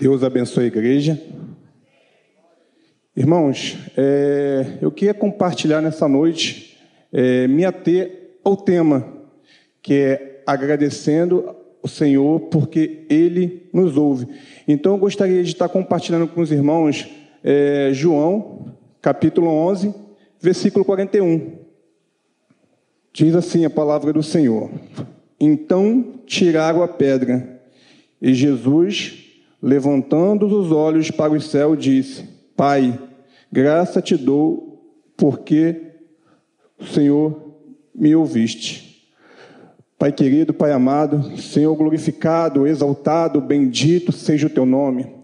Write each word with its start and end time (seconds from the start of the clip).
Deus 0.00 0.22
abençoe 0.22 0.62
a 0.62 0.68
igreja. 0.68 1.20
Irmãos, 3.16 3.76
é, 3.96 4.78
eu 4.80 4.92
queria 4.92 5.12
compartilhar 5.12 5.80
nessa 5.80 6.06
noite, 6.06 6.78
é, 7.12 7.48
me 7.48 7.64
ater 7.64 8.38
ao 8.44 8.56
tema, 8.56 9.04
que 9.82 9.94
é 9.94 10.42
agradecendo 10.46 11.52
o 11.82 11.88
Senhor 11.88 12.42
porque 12.42 13.06
Ele 13.10 13.68
nos 13.72 13.96
ouve. 13.96 14.28
Então 14.68 14.92
eu 14.92 14.98
gostaria 14.98 15.42
de 15.42 15.50
estar 15.50 15.68
compartilhando 15.68 16.28
com 16.28 16.42
os 16.42 16.52
irmãos 16.52 17.08
é, 17.42 17.90
João, 17.92 18.72
capítulo 19.02 19.48
11, 19.48 19.92
versículo 20.40 20.84
41. 20.84 21.58
Diz 23.12 23.34
assim 23.34 23.64
a 23.64 23.70
palavra 23.70 24.12
do 24.12 24.22
Senhor: 24.22 24.70
Então 25.40 26.20
tiraram 26.24 26.84
a 26.84 26.88
pedra, 26.88 27.60
e 28.22 28.32
Jesus 28.32 29.24
levantando 29.62 30.46
os 30.46 30.70
olhos 30.72 31.10
para 31.10 31.32
o 31.32 31.40
céu, 31.40 31.76
disse: 31.76 32.24
Pai, 32.56 32.98
graça 33.50 34.00
te 34.00 34.16
dou, 34.16 34.84
porque 35.16 35.94
o 36.78 36.84
Senhor 36.84 37.54
me 37.94 38.14
ouviste. 38.14 38.88
Pai 39.98 40.12
querido, 40.12 40.54
Pai 40.54 40.70
amado, 40.70 41.36
Senhor 41.38 41.74
glorificado, 41.74 42.66
exaltado, 42.66 43.40
bendito 43.40 44.12
seja 44.12 44.46
o 44.46 44.50
teu 44.50 44.64
nome. 44.64 45.18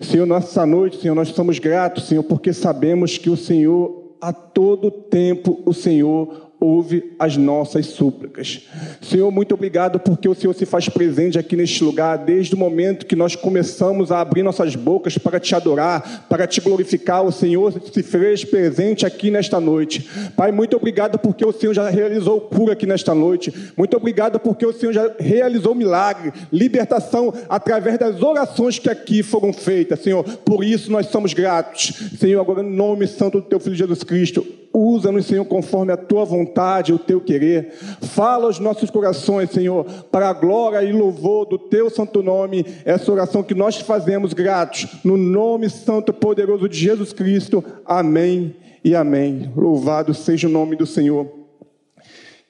Senhor, 0.00 0.26
nessa 0.26 0.64
noite, 0.64 1.00
Senhor, 1.00 1.14
nós 1.14 1.28
estamos 1.28 1.58
gratos, 1.58 2.04
Senhor, 2.04 2.22
porque 2.22 2.52
sabemos 2.52 3.18
que 3.18 3.30
o 3.30 3.36
Senhor, 3.36 4.16
a 4.20 4.32
todo 4.32 4.90
tempo, 4.90 5.60
o 5.64 5.72
Senhor 5.72 6.43
ouve 6.60 7.12
as 7.18 7.36
nossas 7.36 7.86
súplicas. 7.86 8.62
Senhor, 9.02 9.30
muito 9.30 9.54
obrigado 9.54 9.98
porque 10.00 10.28
o 10.28 10.34
Senhor 10.34 10.54
se 10.54 10.64
faz 10.64 10.88
presente 10.88 11.38
aqui 11.38 11.56
neste 11.56 11.84
lugar, 11.84 12.16
desde 12.16 12.54
o 12.54 12.58
momento 12.58 13.06
que 13.06 13.14
nós 13.14 13.36
começamos 13.36 14.10
a 14.10 14.20
abrir 14.20 14.42
nossas 14.42 14.74
bocas 14.74 15.18
para 15.18 15.38
te 15.38 15.54
adorar, 15.54 16.26
para 16.28 16.46
te 16.46 16.60
glorificar. 16.60 17.24
O 17.24 17.32
Senhor 17.32 17.72
se 17.92 18.02
fez 18.02 18.44
presente 18.44 19.04
aqui 19.04 19.30
nesta 19.30 19.60
noite. 19.60 20.08
Pai, 20.36 20.52
muito 20.52 20.76
obrigado 20.76 21.18
porque 21.18 21.44
o 21.44 21.52
Senhor 21.52 21.74
já 21.74 21.88
realizou 21.90 22.40
cura 22.40 22.72
aqui 22.72 22.86
nesta 22.86 23.14
noite. 23.14 23.52
Muito 23.76 23.96
obrigado 23.96 24.40
porque 24.40 24.64
o 24.64 24.72
Senhor 24.72 24.92
já 24.92 25.10
realizou 25.18 25.74
milagre, 25.74 26.32
libertação 26.52 27.32
através 27.48 27.98
das 27.98 28.22
orações 28.22 28.78
que 28.78 28.88
aqui 28.88 29.22
foram 29.22 29.52
feitas, 29.52 30.00
Senhor. 30.00 30.22
Por 30.22 30.64
isso 30.64 30.90
nós 30.90 31.06
somos 31.06 31.34
gratos. 31.34 31.92
Senhor, 32.18 32.40
agora 32.40 32.62
em 32.62 32.70
nome 32.70 33.06
santo 33.06 33.40
do 33.40 33.46
teu 33.46 33.60
filho 33.60 33.76
Jesus 33.76 34.02
Cristo, 34.02 34.63
Usa-nos, 34.76 35.26
Senhor, 35.26 35.44
conforme 35.44 35.92
a 35.92 35.96
tua 35.96 36.24
vontade, 36.24 36.92
o 36.92 36.98
teu 36.98 37.20
querer. 37.20 37.72
Fala 38.02 38.46
aos 38.46 38.58
nossos 38.58 38.90
corações, 38.90 39.50
Senhor, 39.50 39.84
para 40.10 40.28
a 40.28 40.32
glória 40.32 40.82
e 40.82 40.90
louvor 40.90 41.46
do 41.46 41.56
teu 41.56 41.88
santo 41.88 42.24
nome. 42.24 42.66
Essa 42.84 43.12
oração 43.12 43.44
que 43.44 43.54
nós 43.54 43.76
fazemos 43.76 44.32
gratos, 44.32 44.88
no 45.04 45.16
nome 45.16 45.70
santo 45.70 46.10
e 46.10 46.12
poderoso 46.12 46.68
de 46.68 46.76
Jesus 46.76 47.12
Cristo. 47.12 47.64
Amém 47.86 48.56
e 48.82 48.96
amém. 48.96 49.52
Louvado 49.56 50.12
seja 50.12 50.48
o 50.48 50.50
nome 50.50 50.74
do 50.74 50.86
Senhor. 50.86 51.32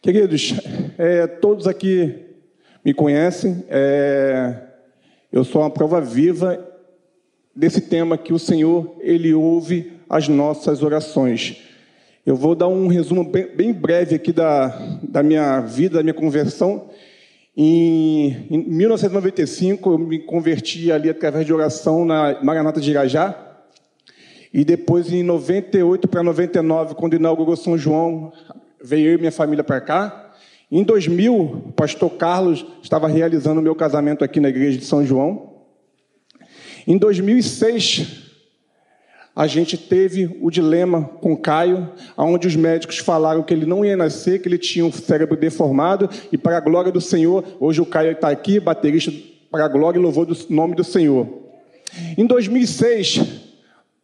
Queridos, 0.01 0.55
é, 0.97 1.27
todos 1.27 1.67
aqui 1.67 2.25
me 2.83 2.95
conhecem, 2.95 3.65
é, 3.69 4.63
eu 5.31 5.45
sou 5.45 5.61
uma 5.61 5.71
prova 5.71 6.01
viva 6.01 6.59
desse 7.55 7.83
tema 7.83 8.17
que 8.17 8.33
o 8.33 8.39
Senhor, 8.39 8.97
Ele 9.01 9.35
ouve 9.35 9.93
as 10.09 10.27
nossas 10.27 10.83
orações. 10.83 11.74
Eu 12.27 12.37
vou 12.37 12.55
dar 12.55 12.69
um 12.69 12.87
resumo 12.87 13.23
bem, 13.23 13.55
bem 13.55 13.71
breve 13.71 14.15
aqui 14.15 14.33
da, 14.33 14.69
da 15.03 15.23
minha 15.23 15.61
vida, 15.61 15.99
da 15.99 16.03
minha 16.03 16.15
conversão. 16.15 16.89
Em, 17.55 18.47
em 18.51 18.65
1995, 18.67 19.93
eu 19.93 19.99
me 19.99 20.19
converti 20.21 20.91
ali 20.91 21.11
através 21.11 21.45
de 21.45 21.53
oração 21.53 22.03
na 22.03 22.43
Maranata 22.43 22.81
de 22.81 22.91
Irajá. 22.91 23.37
E 24.55 24.65
depois, 24.65 25.13
em 25.13 25.23
98 25.23 26.09
para 26.09 26.23
99, 26.23 26.95
quando 26.95 27.15
inaugurou 27.15 27.57
São 27.57 27.77
João, 27.77 28.33
veio 28.83 29.11
eu 29.11 29.15
e 29.17 29.19
minha 29.19 29.31
família 29.31 29.63
para 29.63 29.83
cá. 29.83 30.33
Em 30.73 30.83
2000, 30.83 31.39
o 31.39 31.73
pastor 31.73 32.09
Carlos 32.13 32.65
estava 32.83 33.07
realizando 33.07 33.61
o 33.61 33.63
meu 33.63 33.75
casamento 33.75 34.25
aqui 34.25 34.41
na 34.41 34.49
igreja 34.49 34.79
de 34.79 34.87
São 34.87 35.05
João. 35.05 35.53
Em 36.87 36.97
2006, 36.97 38.24
a 39.37 39.47
gente 39.49 39.77
teve 39.77 40.39
o 40.41 40.51
dilema 40.51 41.03
com 41.21 41.37
Caio, 41.37 41.91
onde 42.17 42.47
os 42.47 42.55
médicos 42.55 42.99
falaram 42.99 43.43
que 43.43 43.53
ele 43.53 43.67
não 43.67 43.85
ia 43.85 43.97
nascer, 43.97 44.41
que 44.41 44.49
ele 44.49 44.59
tinha 44.59 44.85
um 44.85 44.93
cérebro 44.93 45.37
deformado, 45.37 46.09
e 46.31 46.39
para 46.39 46.57
a 46.57 46.61
glória 46.61 46.93
do 46.93 47.01
Senhor, 47.01 47.45
hoje 47.59 47.81
o 47.81 47.87
Caio 47.87 48.13
está 48.13 48.29
aqui, 48.29 48.61
baterista 48.61 49.13
para 49.51 49.65
a 49.65 49.69
glória 49.69 49.99
e 49.99 50.03
louvor 50.03 50.27
do 50.27 50.37
nome 50.51 50.77
do 50.77 50.85
Senhor. 50.85 51.27
Em 52.17 52.27
2006, 52.27 53.23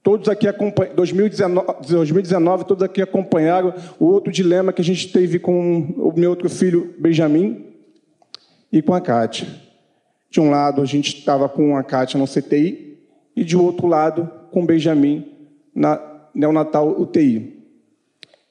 todos 0.03 0.29
aqui 0.29 0.47
2019, 0.95 1.67
2019, 1.89 2.65
todos 2.65 2.83
aqui 2.83 3.01
acompanharam 3.01 3.73
o 4.01 4.07
outro 4.07 4.33
dilema 4.33 4.73
que 4.73 4.83
a 4.83 4.85
gente 4.85 5.13
teve 5.13 5.39
com 5.39 5.95
o 5.97 6.13
meu 6.17 6.31
outro 6.31 6.51
filho, 6.51 6.95
Benjamin, 6.99 7.67
e 8.73 8.83
com 8.83 8.95
a 8.95 9.01
Kátia. 9.01 9.47
De 10.29 10.41
um 10.41 10.51
lado, 10.51 10.83
a 10.83 10.85
gente 10.85 11.19
estava 11.19 11.49
com 11.49 11.77
a 11.77 11.85
Kátia 11.85 12.19
no 12.19 12.27
CTI, 12.27 12.99
e 13.37 13.45
de 13.45 13.57
outro 13.57 13.87
lado, 13.87 14.40
com 14.51 14.67
Benjamin 14.67 15.25
na 15.75 16.01
neonatal 16.35 17.01
UTI. 17.01 17.61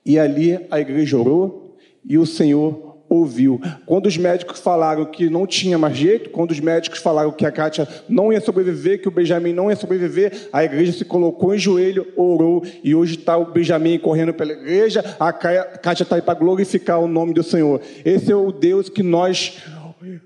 E 0.05 0.17
ali 0.17 0.59
a 0.71 0.79
igreja 0.79 1.17
orou 1.17 1.77
e 2.03 2.17
o 2.17 2.25
Senhor 2.25 2.89
ouviu. 3.09 3.59
Quando 3.85 4.05
os 4.05 4.17
médicos 4.17 4.59
falaram 4.59 5.03
que 5.05 5.29
não 5.29 5.47
tinha 5.47 5.77
mais 5.77 5.97
jeito, 5.97 6.29
quando 6.29 6.51
os 6.51 6.59
médicos 6.59 6.99
falaram 6.99 7.31
que 7.31 7.45
a 7.45 7.51
Kátia 7.51 7.87
não 8.07 8.31
ia 8.31 8.39
sobreviver, 8.39 9.01
que 9.01 9.07
o 9.07 9.11
Benjamin 9.11 9.51
não 9.51 9.69
ia 9.69 9.75
sobreviver, 9.75 10.49
a 10.53 10.63
igreja 10.63 10.93
se 10.93 11.03
colocou 11.03 11.53
em 11.53 11.57
joelho, 11.57 12.07
orou, 12.15 12.63
e 12.83 12.93
hoje 12.93 13.15
está 13.15 13.35
o 13.35 13.51
Benjamin 13.51 13.97
correndo 13.97 14.33
pela 14.33 14.53
igreja, 14.53 15.03
a 15.19 15.33
Kátia 15.33 16.03
está 16.03 16.15
aí 16.15 16.21
para 16.21 16.39
glorificar 16.39 16.99
o 16.99 17.07
nome 17.07 17.33
do 17.33 17.41
Senhor. 17.41 17.81
Esse 18.05 18.31
é 18.31 18.35
o 18.35 18.51
Deus 18.51 18.89
que 18.89 19.01
nós 19.01 19.57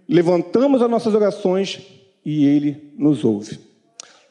levantamos 0.07 0.81
as 0.81 0.89
nossas 0.89 1.15
orações 1.15 1.81
e 2.25 2.45
Ele 2.45 2.93
nos 2.97 3.23
ouve. 3.23 3.72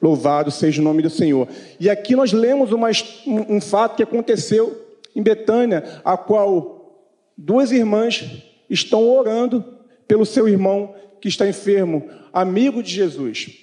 Louvado 0.03 0.51
seja 0.51 0.81
o 0.81 0.85
nome 0.85 1.01
do 1.01 1.09
Senhor. 1.09 1.47
E 1.79 1.89
aqui 1.89 2.17
nós 2.17 2.33
lemos 2.33 2.73
uma, 2.73 2.89
um, 3.25 3.57
um 3.57 3.61
fato 3.61 3.95
que 3.95 4.03
aconteceu 4.03 4.99
em 5.15 5.23
Betânia, 5.23 6.01
a 6.05 6.17
qual 6.17 7.07
duas 7.39 7.71
irmãs 7.71 8.25
estão 8.69 9.09
orando 9.09 9.65
pelo 10.09 10.27
seu 10.27 10.49
irmão 10.49 10.93
que 11.21 11.29
está 11.29 11.49
enfermo, 11.49 12.11
amigo 12.33 12.83
de 12.83 12.91
Jesus. 12.91 13.57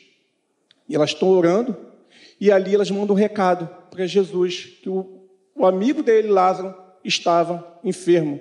E 0.87 0.95
elas 0.95 1.09
estão 1.09 1.27
orando, 1.27 1.75
e 2.39 2.49
ali 2.49 2.73
elas 2.73 2.89
mandam 2.89 3.13
um 3.13 3.19
recado 3.19 3.69
para 3.91 4.07
Jesus, 4.07 4.77
que 4.81 4.89
o, 4.89 5.27
o 5.53 5.65
amigo 5.65 6.01
dele, 6.01 6.29
Lázaro, 6.29 6.73
estava 7.03 7.79
enfermo. 7.83 8.39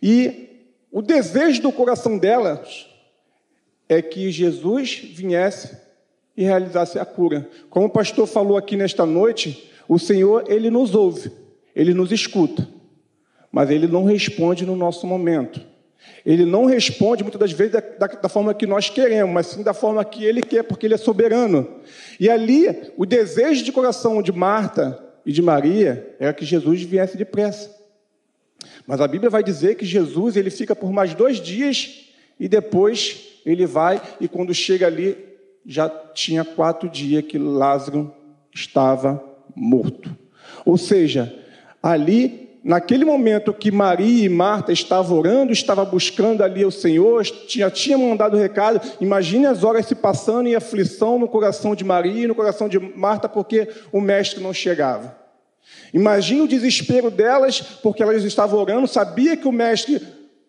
E 0.00 0.50
o 0.92 1.02
desejo 1.02 1.62
do 1.62 1.72
coração 1.72 2.16
delas 2.16 2.86
é 3.88 4.00
que 4.00 4.30
Jesus 4.30 5.00
viesse 5.02 5.85
e 6.36 6.44
realizasse 6.44 6.98
a 6.98 7.04
cura. 7.04 7.48
Como 7.70 7.86
o 7.86 7.90
pastor 7.90 8.26
falou 8.26 8.56
aqui 8.56 8.76
nesta 8.76 9.06
noite, 9.06 9.72
o 9.88 9.98
Senhor, 9.98 10.44
ele 10.48 10.70
nos 10.70 10.94
ouve, 10.94 11.30
ele 11.74 11.94
nos 11.94 12.12
escuta, 12.12 12.68
mas 13.50 13.70
ele 13.70 13.86
não 13.86 14.04
responde 14.04 14.66
no 14.66 14.76
nosso 14.76 15.06
momento. 15.06 15.60
Ele 16.24 16.44
não 16.44 16.66
responde 16.66 17.22
muitas 17.22 17.40
das 17.40 17.52
vezes 17.52 17.72
da, 17.72 18.06
da, 18.06 18.28
forma 18.28 18.52
que 18.52 18.66
nós 18.66 18.90
queremos, 18.90 19.32
mas 19.32 19.46
sim 19.46 19.62
da 19.62 19.72
forma 19.72 20.04
que 20.04 20.24
ele 20.24 20.42
quer, 20.42 20.62
porque 20.64 20.86
ele 20.86 20.94
é 20.94 20.98
soberano. 20.98 21.80
E 22.18 22.28
ali, 22.28 22.66
o 22.96 23.06
desejo 23.06 23.64
de 23.64 23.72
coração 23.72 24.20
de 24.20 24.32
Marta 24.32 25.02
e 25.24 25.32
de 25.32 25.40
Maria 25.40 26.14
era 26.18 26.32
que 26.32 26.44
Jesus 26.44 26.82
viesse 26.82 27.16
depressa. 27.16 27.74
Mas 28.86 29.00
a 29.00 29.08
Bíblia 29.08 29.30
vai 29.30 29.42
dizer 29.42 29.76
que 29.76 29.84
Jesus 29.84 30.36
ele 30.36 30.50
fica 30.50 30.74
por 30.74 30.92
mais 30.92 31.14
dois 31.14 31.40
dias 31.40 32.06
e 32.38 32.48
depois 32.48 33.40
ele 33.44 33.66
vai 33.66 34.00
e 34.20 34.28
quando 34.28 34.52
chega 34.52 34.86
ali 34.86 35.16
já 35.66 35.88
tinha 35.88 36.44
quatro 36.44 36.88
dias 36.88 37.24
que 37.24 37.38
Lázaro 37.38 38.14
estava 38.54 39.22
morto. 39.54 40.16
Ou 40.64 40.78
seja, 40.78 41.34
ali, 41.82 42.58
naquele 42.62 43.04
momento 43.04 43.52
que 43.52 43.70
Maria 43.70 44.24
e 44.24 44.28
Marta 44.28 44.72
estavam 44.72 45.18
orando, 45.18 45.52
estavam 45.52 45.84
buscando 45.84 46.42
ali 46.42 46.64
o 46.64 46.70
Senhor, 46.70 47.24
já 47.48 47.70
tinha 47.70 47.98
mandado 47.98 48.36
o 48.36 48.40
recado, 48.40 48.80
imagine 49.00 49.46
as 49.46 49.64
horas 49.64 49.86
se 49.86 49.94
passando 49.94 50.48
e 50.48 50.54
aflição 50.54 51.18
no 51.18 51.28
coração 51.28 51.74
de 51.74 51.84
Maria 51.84 52.24
e 52.24 52.26
no 52.28 52.34
coração 52.34 52.68
de 52.68 52.78
Marta, 52.78 53.28
porque 53.28 53.68
o 53.90 54.00
mestre 54.00 54.40
não 54.40 54.52
chegava. 54.52 55.16
Imagine 55.92 56.42
o 56.42 56.48
desespero 56.48 57.10
delas, 57.10 57.60
porque 57.60 58.02
elas 58.02 58.22
estavam 58.22 58.60
orando, 58.60 58.86
sabia 58.86 59.36
que 59.36 59.48
o 59.48 59.52
mestre 59.52 60.00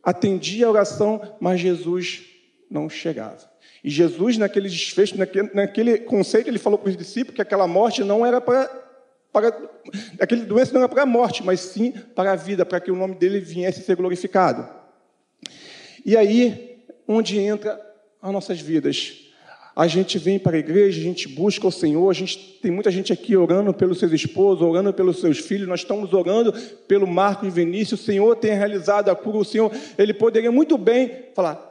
atendia 0.03 0.67
a 0.67 0.69
oração, 0.69 1.21
mas 1.39 1.59
Jesus 1.59 2.21
não 2.69 2.89
chegava. 2.89 3.56
E 3.83 3.89
Jesus, 3.89 4.37
naquele 4.37 4.69
desfecho, 4.69 5.17
naquele, 5.17 5.49
naquele 5.53 5.97
conceito, 5.99 6.49
ele 6.49 6.59
falou 6.59 6.77
para 6.79 6.89
os 6.89 6.97
discípulos 6.97 7.35
que 7.35 7.41
aquela 7.41 7.67
morte 7.67 8.03
não 8.03 8.25
era 8.25 8.41
para, 8.41 8.67
para 9.31 9.69
aquele 10.19 10.43
doença 10.43 10.73
não 10.73 10.81
era 10.81 10.89
para 10.89 11.03
a 11.03 11.05
morte, 11.05 11.43
mas 11.43 11.59
sim 11.59 11.91
para 12.15 12.31
a 12.31 12.35
vida, 12.35 12.65
para 12.65 12.79
que 12.79 12.91
o 12.91 12.95
nome 12.95 13.15
dele 13.15 13.39
viesse 13.39 13.81
a 13.81 13.83
ser 13.83 13.95
glorificado. 13.95 14.67
E 16.05 16.15
aí, 16.15 16.83
onde 17.07 17.39
entra 17.39 17.79
as 18.21 18.31
nossas 18.31 18.59
vidas? 18.59 19.27
a 19.77 19.85
gente 19.85 20.17
vem 20.17 20.39
para 20.39 20.55
a 20.55 20.59
igreja, 20.59 20.99
a 20.99 21.03
gente 21.03 21.27
busca 21.27 21.67
o 21.67 21.71
Senhor, 21.71 22.09
a 22.09 22.13
gente 22.13 22.57
tem 22.63 22.71
muita 22.71 22.89
gente 22.89 23.13
aqui 23.13 23.37
orando 23.37 23.71
pelos 23.71 23.99
seus 23.99 24.11
esposos, 24.11 24.63
orando 24.63 24.91
pelos 24.91 25.21
seus 25.21 25.37
filhos, 25.37 25.67
nós 25.67 25.81
estamos 25.81 26.11
orando 26.13 26.51
pelo 26.87 27.05
Marcos 27.05 27.47
e 27.47 27.51
Vinícius, 27.51 28.01
o 28.01 28.03
Senhor 28.03 28.35
tem 28.37 28.55
realizado 28.55 29.09
a 29.09 29.15
cura, 29.15 29.37
o 29.37 29.45
Senhor, 29.45 29.71
ele 29.95 30.15
poderia 30.15 30.51
muito 30.51 30.79
bem 30.79 31.25
falar, 31.35 31.66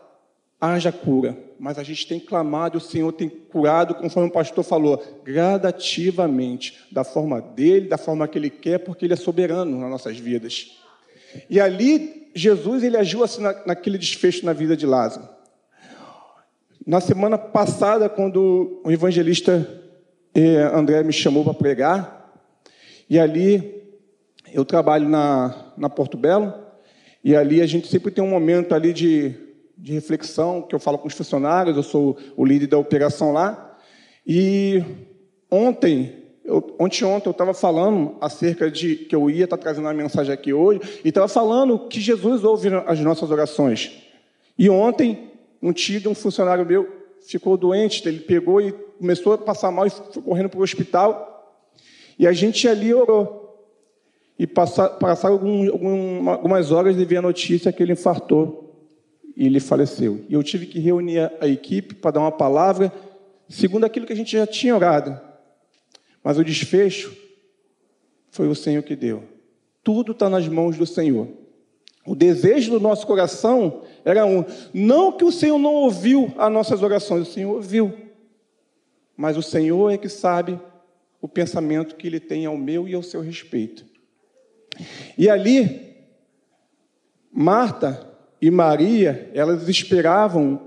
haja 0.61 0.91
cura, 0.91 1.37
mas 1.58 1.79
a 1.79 1.82
gente 1.82 2.06
tem 2.06 2.19
clamado, 2.19 2.79
o 2.79 2.81
Senhor 2.81 3.12
tem 3.12 3.29
curado, 3.29 3.94
conforme 3.94 4.29
o 4.29 4.32
pastor 4.32 4.64
falou, 4.64 5.03
gradativamente, 5.23 6.87
da 6.91 7.05
forma 7.05 7.41
dele, 7.41 7.88
da 7.88 7.99
forma 7.99 8.26
que 8.26 8.38
ele 8.38 8.50
quer, 8.50 8.79
porque 8.79 9.05
ele 9.05 9.12
é 9.12 9.17
soberano 9.17 9.79
nas 9.79 9.91
nossas 9.91 10.19
vidas. 10.19 10.79
E 11.50 11.61
ali, 11.61 12.31
Jesus, 12.35 12.82
ele 12.82 12.97
agiu 12.97 13.23
assim 13.23 13.43
na, 13.43 13.55
naquele 13.67 13.99
desfecho 13.99 14.44
na 14.47 14.53
vida 14.53 14.76
de 14.76 14.87
Lázaro. 14.87 15.29
Na 16.87 17.00
semana 17.00 17.37
passada, 17.37 18.08
quando 18.08 18.81
o 18.85 18.91
evangelista 18.91 19.82
eh, 20.35 20.70
André 20.73 21.03
me 21.03 21.12
chamou 21.12 21.44
para 21.44 21.55
pregar, 21.55 22.32
e 23.11 23.19
ali 23.19 23.82
eu 24.53 24.64
trabalho 24.64 25.08
na, 25.08 25.73
na 25.76 25.91
Porto 25.91 26.17
Belo, 26.17 26.55
e 27.23 27.35
ali 27.35 27.61
a 27.61 27.67
gente 27.67 27.88
sempre 27.88 28.11
tem 28.11 28.23
um 28.23 28.31
momento 28.31 28.75
ali 28.75 28.93
de, 28.93 29.35
de 29.76 29.93
reflexão, 29.93 30.62
que 30.62 30.75
eu 30.75 30.78
falo 30.78 30.99
com 30.99 31.06
os 31.06 31.14
funcionários, 31.14 31.76
eu 31.76 31.82
sou 31.82 32.17
o 32.37 32.44
líder 32.44 32.67
da 32.67 32.78
operação 32.78 33.32
lá, 33.32 33.76
e 34.26 34.82
ontem, 35.50 36.25
eu, 36.44 36.75
ontem 36.78 37.05
ontem 37.05 37.28
eu 37.28 37.32
estava 37.32 37.52
falando 37.52 38.17
acerca 38.20 38.70
de 38.70 38.96
que 38.96 39.14
eu 39.14 39.28
ia 39.28 39.44
estar 39.44 39.56
tá 39.56 39.62
trazendo 39.62 39.84
uma 39.84 39.94
mensagem 39.94 40.32
aqui 40.32 40.52
hoje, 40.52 40.81
e 41.05 41.08
estava 41.08 41.28
falando 41.28 41.78
que 41.88 42.00
Jesus 42.00 42.43
ouve 42.43 42.69
as 42.87 42.99
nossas 43.00 43.31
orações. 43.31 44.02
E 44.58 44.70
ontem 44.70 45.31
um 45.61 45.73
tio, 45.73 46.11
um 46.11 46.14
funcionário 46.14 46.64
meu, 46.64 46.88
ficou 47.26 47.56
doente, 47.56 48.06
ele 48.08 48.20
pegou 48.20 48.61
e 48.61 48.72
começou 48.72 49.34
a 49.34 49.38
passar 49.38 49.70
mal 49.70 49.87
e 49.87 49.90
foi 49.90 50.22
correndo 50.22 50.49
para 50.49 50.61
o 50.61 50.62
hospital. 50.62 51.32
E 52.19 52.26
a 52.26 52.32
gente 52.32 52.67
ali 52.67 52.94
orou. 52.94 53.44
E 54.38 54.46
passaram 54.46 55.34
algum, 55.34 56.29
algumas 56.31 56.70
horas 56.70 56.96
e 56.96 57.05
veio 57.05 57.20
a 57.20 57.22
notícia 57.22 57.72
que 57.72 57.82
ele 57.82 57.93
infartou 57.93 58.66
ele 59.37 59.61
faleceu. 59.61 60.25
E 60.29 60.35
eu 60.35 60.43
tive 60.43 60.67
que 60.67 60.79
reunir 60.79 61.31
a 61.41 61.47
equipe 61.47 61.94
para 61.94 62.12
dar 62.12 62.21
uma 62.21 62.33
palavra, 62.33 62.93
segundo 63.49 63.85
aquilo 63.85 64.06
que 64.06 64.12
a 64.12 64.17
gente 64.17 64.33
já 64.33 64.47
tinha 64.47 64.75
orado. 64.75 65.21
Mas 66.25 66.38
o 66.38 66.44
desfecho 66.44 67.15
foi 68.31 68.49
o 68.49 68.55
Senhor 68.55 68.83
que 68.83 68.97
deu. 68.97 69.25
Tudo 69.85 70.12
está 70.12 70.31
nas 70.31 70.49
mãos 70.49 70.77
do 70.77 70.87
Senhor. 70.87 71.29
O 72.06 72.15
desejo 72.15 72.71
do 72.71 72.81
nosso 72.81 73.06
coração 73.06 73.83
era 74.05 74.25
um. 74.25 74.44
Não 74.73 75.12
que 75.12 75.25
o 75.25 75.33
Senhor 75.33 75.59
não 75.59 75.75
ouviu 75.75 76.32
as 76.39 76.53
nossas 76.53 76.82
orações, 76.82 77.29
o 77.29 77.32
Senhor 77.32 77.55
ouviu. 77.55 77.93
Mas 79.17 79.37
o 79.37 79.43
Senhor 79.43 79.91
é 79.91 79.99
que 79.99 80.09
sabe 80.09 80.59
o 81.21 81.29
pensamento 81.29 81.97
que 81.97 82.06
Ele 82.06 82.21
tem 82.21 82.47
ao 82.47 82.56
meu 82.56 82.89
e 82.89 82.94
ao 82.94 83.03
seu 83.03 83.21
respeito. 83.21 83.85
E 85.17 85.29
ali, 85.29 85.97
Marta 87.32 88.06
e 88.41 88.50
Maria, 88.50 89.31
elas 89.35 89.69
esperavam 89.69 90.61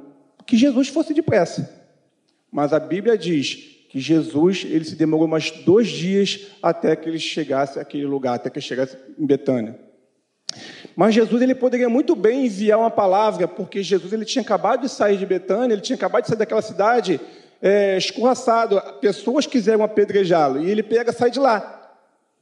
que 0.46 0.58
Jesus 0.58 0.88
fosse 0.88 1.14
depressa. 1.14 1.70
Mas 2.52 2.74
a 2.74 2.80
Bíblia 2.80 3.18
diz 3.18 3.56
que 3.90 4.00
Jesus 4.00 4.66
ele 4.68 4.86
se 4.86 4.96
demorou 4.96 5.28
mais 5.28 5.52
dois 5.52 5.88
dias 5.88 6.48
até 6.62 6.96
que 6.96 7.08
ele 7.08 7.20
chegasse 7.20 7.80
àquele 7.80 8.06
lugar, 8.06 8.36
até 8.36 8.50
que 8.50 8.58
ele 8.58 8.66
chegasse 8.66 8.98
em 9.18 9.26
Betânia. 9.26 9.80
Mas 10.96 11.14
Jesus 11.14 11.42
ele 11.42 11.56
poderia 11.56 11.90
muito 11.90 12.16
bem 12.16 12.46
enviar 12.46 12.80
uma 12.80 12.90
palavra, 12.90 13.48
porque 13.48 13.84
Jesus 13.84 14.12
ele 14.12 14.26
tinha 14.26 14.42
acabado 14.42 14.82
de 14.82 14.90
sair 14.90 15.18
de 15.18 15.26
Betânia, 15.26 15.74
ele 15.74 15.82
tinha 15.82 15.96
acabado 15.96 16.24
de 16.24 16.30
sair 16.30 16.38
daquela 16.38 16.62
cidade 16.62 17.20
é, 17.62 17.98
escorraçado, 17.98 18.82
pessoas 19.00 19.46
quiseram 19.46 19.84
apedrejá-lo, 19.84 20.64
e 20.64 20.70
ele 20.70 20.82
pega, 20.82 21.12
sai 21.12 21.30
de 21.30 21.40
lá, 21.40 21.98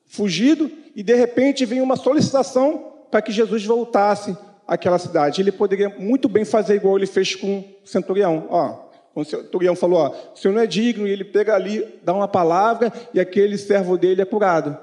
fugido, 0.05 0.71
e 0.95 1.03
de 1.03 1.15
repente 1.15 1.65
vem 1.65 1.81
uma 1.81 1.95
solicitação 1.95 2.93
para 3.11 3.21
que 3.21 3.31
Jesus 3.31 3.65
voltasse 3.65 4.35
àquela 4.67 4.99
cidade. 4.99 5.41
Ele 5.41 5.51
poderia 5.51 5.89
muito 5.97 6.27
bem 6.27 6.43
fazer 6.43 6.75
igual 6.75 6.97
ele 6.97 7.07
fez 7.07 7.35
com 7.35 7.59
o 7.59 7.87
centurião. 7.87 8.47
Ó, 8.49 8.87
o 9.15 9.23
centurião 9.23 9.75
falou: 9.75 9.99
ó, 9.99 10.33
o 10.33 10.37
senhor 10.37 10.53
não 10.53 10.61
é 10.61 10.67
digno, 10.67 11.07
e 11.07 11.11
ele 11.11 11.23
pega 11.23 11.55
ali, 11.55 11.85
dá 12.03 12.13
uma 12.13 12.27
palavra, 12.27 12.91
e 13.13 13.19
aquele 13.19 13.57
servo 13.57 13.97
dele 13.97 14.21
é 14.21 14.25
curado. 14.25 14.77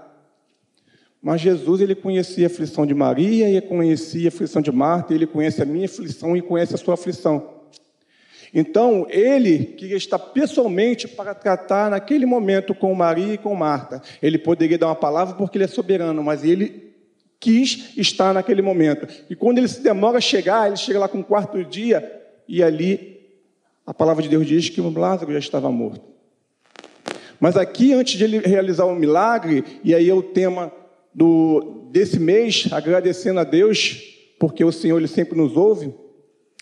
Mas 1.22 1.40
Jesus, 1.40 1.80
ele 1.80 1.94
conhecia 1.94 2.46
a 2.46 2.50
aflição 2.50 2.84
de 2.84 2.92
Maria, 2.92 3.48
ele 3.48 3.62
conhecia 3.62 4.28
a 4.28 4.28
aflição 4.28 4.60
de 4.60 4.70
Marta, 4.70 5.14
ele 5.14 5.26
conhece 5.26 5.62
a 5.62 5.64
minha 5.64 5.86
aflição 5.86 6.36
e 6.36 6.42
conhece 6.42 6.74
a 6.74 6.78
sua 6.78 6.94
aflição. 6.94 7.54
Então, 8.52 9.06
ele 9.08 9.64
queria 9.64 9.96
estar 9.96 10.18
pessoalmente 10.18 11.08
para 11.08 11.34
tratar 11.34 11.90
naquele 11.90 12.26
momento 12.26 12.74
com 12.74 12.94
Maria 12.94 13.34
e 13.34 13.38
com 13.38 13.54
Marta. 13.54 14.00
Ele 14.22 14.38
poderia 14.38 14.78
dar 14.78 14.86
uma 14.86 14.94
palavra 14.94 15.34
porque 15.34 15.56
ele 15.56 15.64
é 15.64 15.68
soberano, 15.68 16.22
mas 16.22 16.44
ele 16.44 16.93
quis 17.44 17.90
estar 17.98 18.32
naquele 18.32 18.62
momento. 18.62 19.06
E 19.28 19.36
quando 19.36 19.58
ele 19.58 19.68
se 19.68 19.82
demora 19.82 20.16
a 20.16 20.20
chegar, 20.20 20.66
ele 20.66 20.78
chega 20.78 20.98
lá 20.98 21.06
com 21.06 21.20
o 21.20 21.24
quarto 21.24 21.62
dia 21.62 22.22
e 22.48 22.62
ali 22.62 23.20
a 23.86 23.92
palavra 23.92 24.22
de 24.22 24.30
Deus 24.30 24.46
diz 24.46 24.70
que 24.70 24.80
o 24.80 24.98
Lázaro 24.98 25.30
já 25.30 25.38
estava 25.38 25.70
morto. 25.70 26.00
Mas 27.38 27.54
aqui, 27.54 27.92
antes 27.92 28.16
de 28.16 28.24
ele 28.24 28.38
realizar 28.38 28.86
o 28.86 28.94
milagre, 28.94 29.62
e 29.84 29.94
aí 29.94 30.08
é 30.08 30.14
o 30.14 30.22
tema 30.22 30.72
do, 31.12 31.88
desse 31.90 32.18
mês, 32.18 32.66
agradecendo 32.72 33.40
a 33.40 33.44
Deus, 33.44 34.02
porque 34.40 34.64
o 34.64 34.72
Senhor 34.72 34.96
ele 34.96 35.08
sempre 35.08 35.36
nos 35.36 35.54
ouve, 35.54 35.92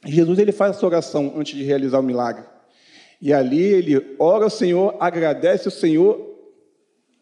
Jesus 0.04 0.40
ele 0.40 0.50
faz 0.50 0.76
essa 0.76 0.84
oração 0.84 1.34
antes 1.36 1.56
de 1.56 1.62
realizar 1.62 2.00
o 2.00 2.02
milagre. 2.02 2.44
E 3.20 3.32
ali 3.32 3.62
ele 3.62 4.16
ora 4.18 4.42
ao 4.42 4.50
Senhor, 4.50 4.96
agradece 4.98 5.68
o 5.68 5.70
Senhor 5.70 6.20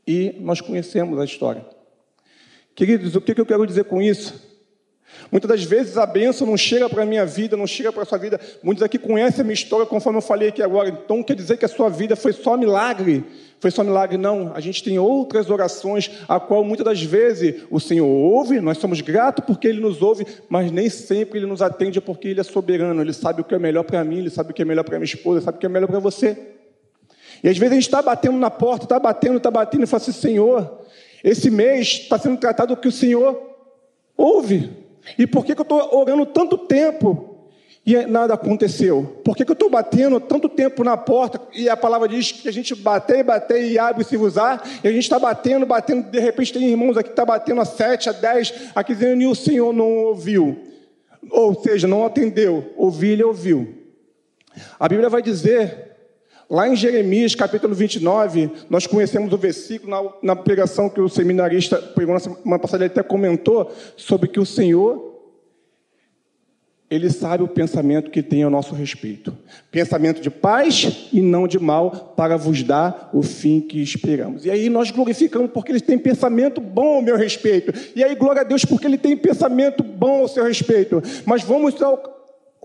e 0.06 0.34
nós 0.40 0.62
conhecemos 0.62 1.18
a 1.18 1.26
história. 1.26 1.79
Queridos, 2.74 3.14
o 3.14 3.20
que 3.20 3.38
eu 3.38 3.46
quero 3.46 3.66
dizer 3.66 3.84
com 3.84 4.00
isso? 4.00 4.50
Muitas 5.30 5.48
das 5.48 5.64
vezes 5.64 5.96
a 5.96 6.06
bênção 6.06 6.46
não 6.46 6.56
chega 6.56 6.88
para 6.88 7.02
a 7.02 7.06
minha 7.06 7.24
vida, 7.26 7.56
não 7.56 7.66
chega 7.66 7.92
para 7.92 8.02
a 8.02 8.06
sua 8.06 8.18
vida. 8.18 8.40
Muitos 8.62 8.82
aqui 8.82 8.98
conhecem 8.98 9.42
a 9.42 9.44
minha 9.44 9.54
história, 9.54 9.86
conforme 9.86 10.18
eu 10.18 10.22
falei 10.22 10.48
aqui 10.48 10.62
agora. 10.62 10.88
Então 10.88 11.22
quer 11.22 11.34
dizer 11.34 11.56
que 11.56 11.64
a 11.64 11.68
sua 11.68 11.88
vida 11.88 12.16
foi 12.16 12.32
só 12.32 12.56
milagre. 12.56 13.24
Foi 13.60 13.70
só 13.70 13.84
milagre? 13.84 14.16
Não. 14.16 14.52
A 14.54 14.60
gente 14.60 14.82
tem 14.82 14.98
outras 14.98 15.50
orações, 15.50 16.10
a 16.26 16.40
qual 16.40 16.64
muitas 16.64 16.84
das 16.84 17.02
vezes 17.02 17.62
o 17.70 17.78
Senhor 17.78 18.06
ouve, 18.06 18.60
nós 18.60 18.78
somos 18.78 19.00
gratos 19.00 19.44
porque 19.44 19.68
Ele 19.68 19.80
nos 19.80 20.00
ouve, 20.00 20.26
mas 20.48 20.70
nem 20.70 20.88
sempre 20.88 21.38
Ele 21.38 21.46
nos 21.46 21.60
atende 21.60 22.00
porque 22.00 22.28
Ele 22.28 22.40
é 22.40 22.44
soberano. 22.44 23.02
Ele 23.02 23.12
sabe 23.12 23.42
o 23.42 23.44
que 23.44 23.54
é 23.54 23.58
melhor 23.58 23.84
para 23.84 24.02
mim, 24.02 24.18
Ele 24.18 24.30
sabe 24.30 24.52
o 24.52 24.54
que 24.54 24.62
é 24.62 24.64
melhor 24.64 24.84
para 24.84 24.98
minha 24.98 25.04
esposa, 25.04 25.38
Ele 25.38 25.44
sabe 25.44 25.58
o 25.58 25.60
que 25.60 25.66
é 25.66 25.68
melhor 25.68 25.88
para 25.88 25.98
você. 25.98 26.36
E 27.42 27.48
às 27.48 27.56
vezes 27.56 27.72
a 27.72 27.74
gente 27.74 27.84
está 27.84 28.02
batendo 28.02 28.36
na 28.36 28.50
porta, 28.50 28.84
está 28.84 28.98
batendo, 28.98 29.36
está 29.36 29.50
batendo, 29.50 29.84
e 29.84 29.86
fala 29.86 30.02
assim: 30.02 30.12
Senhor, 30.12 30.79
esse 31.22 31.50
mês 31.50 32.00
está 32.02 32.18
sendo 32.18 32.38
tratado 32.38 32.74
o 32.74 32.76
que 32.76 32.88
o 32.88 32.92
Senhor 32.92 33.40
ouve. 34.16 34.70
E 35.18 35.26
por 35.26 35.44
que, 35.44 35.54
que 35.54 35.60
eu 35.60 35.64
estou 35.64 35.98
orando 35.98 36.26
tanto 36.26 36.56
tempo 36.58 37.48
e 37.84 37.96
nada 38.06 38.34
aconteceu? 38.34 39.20
Por 39.24 39.36
que, 39.36 39.44
que 39.44 39.50
eu 39.50 39.54
estou 39.54 39.70
batendo 39.70 40.20
tanto 40.20 40.48
tempo 40.48 40.84
na 40.84 40.96
porta 40.96 41.40
e 41.54 41.68
a 41.68 41.76
palavra 41.76 42.08
diz 42.08 42.32
que 42.32 42.48
a 42.48 42.52
gente 42.52 42.74
bater, 42.74 43.24
bater 43.24 43.64
e 43.64 43.78
abre 43.78 44.04
se 44.04 44.16
usar, 44.16 44.62
e 44.84 44.88
a 44.88 44.92
gente 44.92 45.02
está 45.02 45.18
batendo, 45.18 45.66
batendo, 45.66 46.10
de 46.10 46.20
repente 46.20 46.52
tem 46.52 46.68
irmãos 46.68 46.96
aqui 46.96 47.04
que 47.04 47.12
estão 47.12 47.26
tá 47.26 47.32
batendo 47.32 47.60
a 47.60 47.64
sete, 47.64 48.08
a 48.08 48.12
dez, 48.12 48.52
aqui 48.74 48.94
dizendo 48.94 49.22
e 49.22 49.26
o 49.26 49.34
Senhor 49.34 49.72
não 49.72 50.04
ouviu. 50.04 50.58
Ou 51.30 51.54
seja, 51.62 51.86
não 51.86 52.04
atendeu. 52.04 52.72
Ouvir, 52.76 53.12
ele 53.12 53.24
ouviu. 53.24 53.74
A 54.78 54.88
Bíblia 54.88 55.08
vai 55.08 55.22
dizer 55.22 55.90
Lá 56.50 56.68
em 56.68 56.74
Jeremias, 56.74 57.36
capítulo 57.36 57.72
29, 57.76 58.50
nós 58.68 58.84
conhecemos 58.84 59.32
o 59.32 59.38
versículo 59.38 59.88
na, 59.88 60.34
na 60.34 60.36
pregação 60.36 60.90
que 60.90 61.00
o 61.00 61.08
seminarista 61.08 61.76
pregou 61.76 62.12
na 62.12 62.18
semana 62.18 62.58
passada, 62.58 62.82
ele 62.82 62.90
até 62.90 63.04
comentou 63.04 63.70
sobre 63.96 64.28
que 64.28 64.40
o 64.40 64.44
Senhor, 64.44 65.14
ele 66.90 67.08
sabe 67.08 67.44
o 67.44 67.48
pensamento 67.48 68.10
que 68.10 68.20
tem 68.20 68.42
a 68.42 68.50
nosso 68.50 68.74
respeito. 68.74 69.32
Pensamento 69.70 70.20
de 70.20 70.28
paz 70.28 71.08
e 71.12 71.22
não 71.22 71.46
de 71.46 71.60
mal, 71.60 72.14
para 72.16 72.36
vos 72.36 72.64
dar 72.64 73.10
o 73.12 73.22
fim 73.22 73.60
que 73.60 73.80
esperamos. 73.80 74.44
E 74.44 74.50
aí 74.50 74.68
nós 74.68 74.90
glorificamos 74.90 75.52
porque 75.52 75.70
ele 75.70 75.80
tem 75.80 75.96
pensamento 75.96 76.60
bom 76.60 76.96
ao 76.96 77.02
meu 77.02 77.16
respeito. 77.16 77.72
E 77.94 78.02
aí, 78.02 78.16
glória 78.16 78.40
a 78.40 78.44
Deus, 78.44 78.64
porque 78.64 78.88
ele 78.88 78.98
tem 78.98 79.16
pensamento 79.16 79.84
bom 79.84 80.22
ao 80.22 80.28
seu 80.28 80.42
respeito. 80.42 81.00
Mas 81.24 81.44
vamos 81.44 81.80
ao 81.80 81.96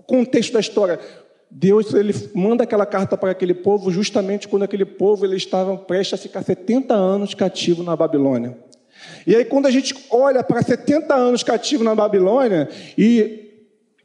contexto 0.08 0.54
da 0.54 0.60
história. 0.60 0.98
Deus 1.58 1.94
ele 1.94 2.12
manda 2.34 2.64
aquela 2.64 2.84
carta 2.84 3.16
para 3.16 3.30
aquele 3.30 3.54
povo 3.54 3.90
justamente 3.90 4.46
quando 4.46 4.64
aquele 4.64 4.84
povo 4.84 5.24
ele 5.24 5.36
estava 5.36 5.74
prestes 5.74 6.20
a 6.20 6.22
ficar 6.22 6.42
70 6.42 6.92
anos 6.92 7.32
cativo 7.32 7.82
na 7.82 7.96
Babilônia. 7.96 8.58
E 9.26 9.34
aí 9.34 9.42
quando 9.42 9.64
a 9.64 9.70
gente 9.70 9.94
olha 10.10 10.44
para 10.44 10.62
70 10.62 11.14
anos 11.14 11.42
cativo 11.42 11.82
na 11.82 11.94
Babilônia 11.94 12.68
e 12.98 13.54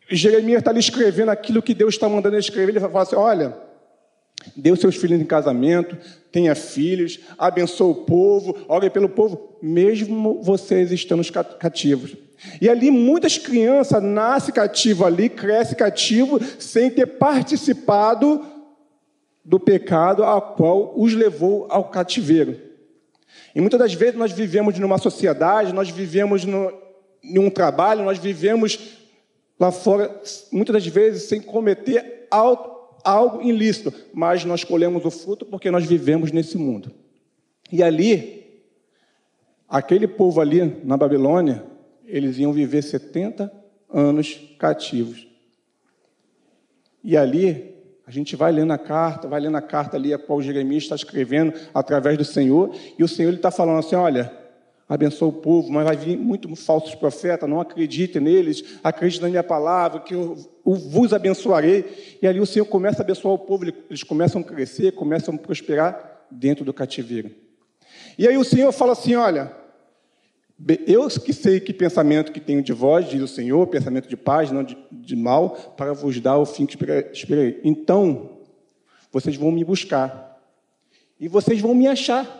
Jeremias 0.09 0.59
está 0.59 0.71
ali 0.71 0.79
escrevendo 0.79 1.27
aquilo 1.27 1.61
que 1.61 1.73
Deus 1.73 1.95
está 1.95 2.07
mandando 2.07 2.35
ele 2.35 2.39
escrever, 2.41 2.71
ele 2.71 2.79
vai 2.79 2.89
falar 2.89 3.03
assim, 3.03 3.17
olha, 3.17 3.53
dê 4.55 4.73
seus 4.77 4.95
filhos 4.95 5.19
em 5.19 5.25
casamento, 5.25 5.97
tenha 6.31 6.55
filhos, 6.55 7.19
abençoe 7.37 7.91
o 7.91 7.95
povo, 7.95 8.55
ore 8.69 8.89
pelo 8.89 9.09
povo, 9.09 9.57
mesmo 9.61 10.41
vocês 10.41 10.89
estando 10.93 11.21
cativos. 11.59 12.15
E 12.59 12.69
ali 12.69 12.89
muitas 12.89 13.37
crianças 13.37 14.01
nascem 14.01 14.53
cativo 14.53 15.05
ali, 15.05 15.29
crescem 15.29 15.77
cativo, 15.77 16.39
sem 16.59 16.89
ter 16.89 17.05
participado 17.05 18.45
do 19.43 19.59
pecado 19.59 20.23
a 20.23 20.41
qual 20.41 20.93
os 20.99 21.13
levou 21.13 21.67
ao 21.69 21.85
cativeiro. 21.85 22.59
E 23.53 23.61
muitas 23.61 23.79
das 23.79 23.93
vezes 23.93 24.15
nós 24.15 24.31
vivemos 24.31 24.77
numa 24.79 24.97
sociedade, 24.97 25.73
nós 25.73 25.89
vivemos 25.89 26.45
no, 26.45 26.71
em 27.23 27.39
um 27.39 27.49
trabalho, 27.49 28.03
nós 28.03 28.17
vivemos 28.17 28.97
lá 29.59 29.71
fora, 29.71 30.21
muitas 30.51 30.73
das 30.73 30.87
vezes 30.87 31.23
sem 31.23 31.41
cometer 31.41 32.27
algo, 32.31 32.97
algo 33.03 33.41
ilícito, 33.41 33.93
mas 34.13 34.45
nós 34.45 34.63
colhemos 34.63 35.05
o 35.05 35.11
fruto 35.11 35.45
porque 35.45 35.69
nós 35.69 35.85
vivemos 35.85 36.31
nesse 36.31 36.57
mundo. 36.57 36.91
E 37.71 37.83
ali, 37.83 38.63
aquele 39.67 40.07
povo 40.07 40.41
ali 40.41 40.81
na 40.83 40.97
Babilônia, 40.97 41.63
eles 42.11 42.37
iam 42.37 42.51
viver 42.51 42.81
70 42.81 43.51
anos 43.89 44.39
cativos. 44.59 45.27
E 47.03 47.17
ali, 47.17 47.73
a 48.05 48.11
gente 48.11 48.35
vai 48.35 48.51
lendo 48.51 48.73
a 48.73 48.77
carta, 48.77 49.27
vai 49.27 49.39
lendo 49.39 49.57
a 49.57 49.61
carta 49.61 49.97
ali 49.97 50.13
a 50.13 50.19
qual 50.19 50.41
Jeremias 50.41 50.83
está 50.83 50.95
escrevendo 50.95 51.53
através 51.73 52.17
do 52.17 52.25
Senhor, 52.25 52.75
e 52.97 53.03
o 53.03 53.07
Senhor 53.07 53.33
está 53.33 53.49
falando 53.49 53.79
assim: 53.79 53.95
olha, 53.95 54.31
abençoa 54.87 55.29
o 55.29 55.33
povo, 55.33 55.71
mas 55.71 55.85
vai 55.85 55.95
vir 55.95 56.17
muitos 56.17 56.63
falsos 56.63 56.93
profetas, 56.93 57.49
não 57.49 57.61
acredite 57.61 58.19
neles, 58.19 58.77
acredite 58.83 59.21
na 59.21 59.29
minha 59.29 59.43
palavra, 59.43 60.01
que 60.01 60.13
eu, 60.13 60.37
eu 60.65 60.75
vos 60.75 61.13
abençoarei. 61.13 62.17
E 62.21 62.27
ali 62.27 62.39
o 62.39 62.45
Senhor 62.45 62.65
começa 62.65 63.01
a 63.01 63.03
abençoar 63.03 63.33
o 63.33 63.39
povo, 63.39 63.65
eles 63.89 64.03
começam 64.03 64.41
a 64.41 64.43
crescer, 64.43 64.91
começam 64.91 65.33
a 65.33 65.37
prosperar 65.37 66.25
dentro 66.29 66.63
do 66.63 66.73
cativeiro. 66.73 67.31
E 68.17 68.27
aí 68.27 68.37
o 68.37 68.43
Senhor 68.43 68.71
fala 68.71 68.91
assim: 68.91 69.15
olha, 69.15 69.60
eu 70.85 71.07
que 71.07 71.33
sei 71.33 71.59
que 71.59 71.73
pensamento 71.73 72.31
que 72.31 72.39
tenho 72.39 72.61
de 72.61 72.73
vós, 72.73 73.09
diz 73.09 73.21
o 73.21 73.27
Senhor, 73.27 73.65
pensamento 73.67 74.07
de 74.07 74.17
paz, 74.17 74.51
não 74.51 74.63
de, 74.63 74.77
de 74.91 75.15
mal, 75.15 75.51
para 75.75 75.93
vos 75.93 76.19
dar 76.19 76.37
o 76.37 76.45
fim 76.45 76.65
que 76.65 76.77
esperei. 77.11 77.59
Então, 77.63 78.29
vocês 79.11 79.35
vão 79.35 79.51
me 79.51 79.63
buscar. 79.63 80.39
E 81.19 81.27
vocês 81.27 81.59
vão 81.59 81.73
me 81.73 81.87
achar. 81.87 82.39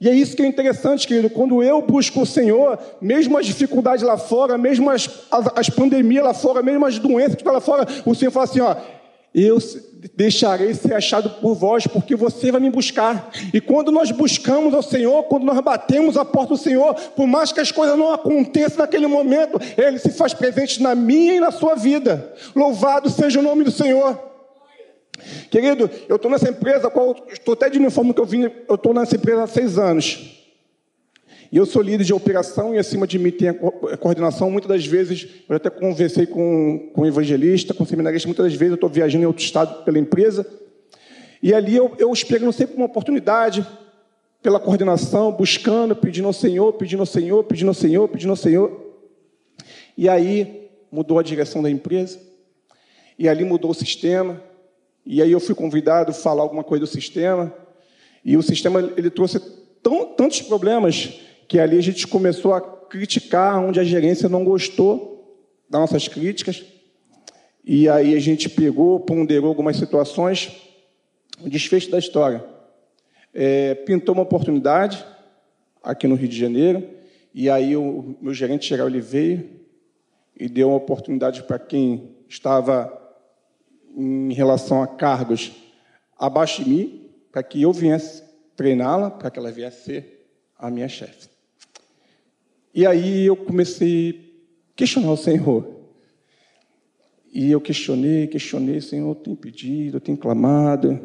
E 0.00 0.08
é 0.08 0.12
isso 0.12 0.34
que 0.34 0.42
é 0.42 0.46
interessante, 0.46 1.06
querido. 1.06 1.30
Quando 1.30 1.62
eu 1.62 1.80
busco 1.80 2.22
o 2.22 2.26
Senhor, 2.26 2.76
mesmo 3.00 3.38
as 3.38 3.46
dificuldades 3.46 4.04
lá 4.04 4.18
fora, 4.18 4.58
mesmo 4.58 4.90
as, 4.90 5.08
as, 5.30 5.46
as 5.54 5.70
pandemias 5.70 6.24
lá 6.24 6.34
fora, 6.34 6.60
mesmo 6.60 6.84
as 6.84 6.98
doenças 6.98 7.36
que 7.36 7.42
estão 7.42 7.52
lá 7.52 7.60
fora, 7.60 7.86
o 8.04 8.12
Senhor 8.12 8.32
fala 8.32 8.44
assim: 8.44 8.60
ó, 8.60 8.74
eu 9.34 9.58
deixarei 10.14 10.74
ser 10.74 10.94
achado 10.94 11.30
por 11.40 11.54
vós, 11.54 11.86
porque 11.86 12.14
você 12.14 12.50
vai 12.50 12.60
me 12.60 12.70
buscar. 12.70 13.30
E 13.52 13.60
quando 13.60 13.90
nós 13.90 14.10
buscamos 14.10 14.74
ao 14.74 14.82
Senhor, 14.82 15.22
quando 15.24 15.44
nós 15.44 15.58
batemos 15.60 16.16
a 16.16 16.24
porta 16.24 16.54
do 16.54 16.60
Senhor, 16.60 16.94
por 16.94 17.26
mais 17.26 17.52
que 17.52 17.60
as 17.60 17.70
coisas 17.70 17.96
não 17.96 18.12
aconteçam 18.12 18.78
naquele 18.78 19.06
momento, 19.06 19.58
Ele 19.76 19.98
se 19.98 20.10
faz 20.10 20.34
presente 20.34 20.82
na 20.82 20.94
minha 20.94 21.34
e 21.34 21.40
na 21.40 21.50
sua 21.50 21.74
vida. 21.74 22.34
Louvado 22.54 23.08
seja 23.08 23.38
o 23.38 23.42
nome 23.42 23.64
do 23.64 23.70
Senhor. 23.70 24.18
Querido, 25.50 25.88
eu 26.08 26.16
estou 26.16 26.30
nessa 26.30 26.50
empresa, 26.50 26.92
estou 27.30 27.54
até 27.54 27.70
de 27.70 27.78
uniforme 27.78 28.12
que 28.12 28.20
eu 28.20 28.26
vim, 28.26 28.50
eu 28.68 28.74
estou 28.74 28.92
nessa 28.92 29.16
empresa 29.16 29.44
há 29.44 29.46
seis 29.46 29.78
anos. 29.78 30.41
E 31.52 31.58
eu 31.58 31.66
sou 31.66 31.82
líder 31.82 32.02
de 32.02 32.14
operação 32.14 32.74
e 32.74 32.78
acima 32.78 33.06
de 33.06 33.18
mim 33.18 33.30
tem 33.30 33.50
a 33.50 33.96
coordenação. 33.98 34.50
Muitas 34.50 34.70
das 34.70 34.86
vezes, 34.86 35.28
eu 35.46 35.54
até 35.54 35.68
conversei 35.68 36.24
com, 36.24 36.90
com 36.94 37.04
evangelista, 37.04 37.74
com 37.74 37.84
seminarista, 37.84 38.26
muitas 38.26 38.46
das 38.46 38.54
vezes 38.54 38.70
eu 38.70 38.76
estou 38.76 38.88
viajando 38.88 39.24
em 39.24 39.26
outro 39.26 39.44
estado 39.44 39.84
pela 39.84 39.98
empresa. 39.98 40.46
E 41.42 41.52
ali 41.52 41.76
eu, 41.76 41.94
eu 41.98 42.10
espero 42.10 42.50
sempre 42.54 42.76
uma 42.76 42.86
oportunidade 42.86 43.66
pela 44.42 44.58
coordenação, 44.58 45.30
buscando, 45.30 45.94
pedindo 45.94 46.26
ao 46.26 46.32
Senhor, 46.32 46.72
pedindo 46.72 47.00
ao 47.00 47.06
Senhor, 47.06 47.44
pedindo 47.44 47.68
ao 47.68 47.74
Senhor, 47.74 48.08
pedindo 48.08 48.30
ao 48.30 48.36
Senhor. 48.36 48.94
E 49.94 50.08
aí 50.08 50.70
mudou 50.90 51.18
a 51.18 51.22
direção 51.22 51.62
da 51.62 51.68
empresa. 51.68 52.18
E 53.18 53.28
ali 53.28 53.44
mudou 53.44 53.72
o 53.72 53.74
sistema. 53.74 54.42
E 55.04 55.20
aí 55.20 55.30
eu 55.30 55.38
fui 55.38 55.54
convidado 55.54 56.12
a 56.12 56.14
falar 56.14 56.42
alguma 56.42 56.64
coisa 56.64 56.86
do 56.86 56.90
sistema. 56.90 57.52
E 58.24 58.38
o 58.38 58.42
sistema 58.42 58.80
ele 58.96 59.10
trouxe 59.10 59.38
tão, 59.82 60.14
tantos 60.14 60.40
problemas 60.40 61.20
que 61.52 61.60
ali 61.60 61.76
a 61.76 61.82
gente 61.82 62.08
começou 62.08 62.54
a 62.54 62.62
criticar 62.62 63.62
onde 63.62 63.78
a 63.78 63.84
gerência 63.84 64.26
não 64.26 64.42
gostou 64.42 65.46
das 65.68 65.82
nossas 65.82 66.08
críticas. 66.08 66.64
E 67.62 67.90
aí 67.90 68.14
a 68.14 68.18
gente 68.18 68.48
pegou, 68.48 68.98
ponderou 69.00 69.50
algumas 69.50 69.76
situações, 69.76 70.50
o 71.44 71.50
desfecho 71.50 71.90
da 71.90 71.98
história. 71.98 72.42
É, 73.34 73.74
pintou 73.74 74.14
uma 74.14 74.22
oportunidade 74.22 75.04
aqui 75.82 76.08
no 76.08 76.14
Rio 76.14 76.26
de 76.26 76.38
Janeiro, 76.38 76.88
e 77.34 77.50
aí 77.50 77.76
o 77.76 78.16
meu 78.22 78.32
gerente 78.32 78.66
geral 78.66 78.88
ele 78.88 79.02
veio 79.02 79.50
e 80.34 80.48
deu 80.48 80.68
uma 80.68 80.78
oportunidade 80.78 81.42
para 81.42 81.58
quem 81.58 82.16
estava 82.30 82.98
em 83.94 84.32
relação 84.32 84.82
a 84.82 84.86
cargos 84.86 85.52
abaixo 86.18 86.64
de 86.64 86.70
mim, 86.70 87.10
para 87.30 87.42
que 87.42 87.60
eu 87.60 87.74
viesse 87.74 88.22
treiná-la, 88.56 89.10
para 89.10 89.30
que 89.30 89.38
ela 89.38 89.52
viesse 89.52 89.84
ser 89.84 90.26
a 90.58 90.70
minha 90.70 90.88
chefe. 90.88 91.31
E 92.74 92.86
aí 92.86 93.26
eu 93.26 93.36
comecei 93.36 94.10
a 94.72 94.76
questionar 94.76 95.12
o 95.12 95.16
Senhor. 95.16 95.82
E 97.32 97.50
eu 97.50 97.60
questionei, 97.60 98.26
questionei, 98.26 98.80
Senhor, 98.80 99.10
eu 99.10 99.14
tenho 99.14 99.36
pedido, 99.36 99.96
eu 99.96 100.00
tenho 100.00 100.18
clamado. 100.18 101.00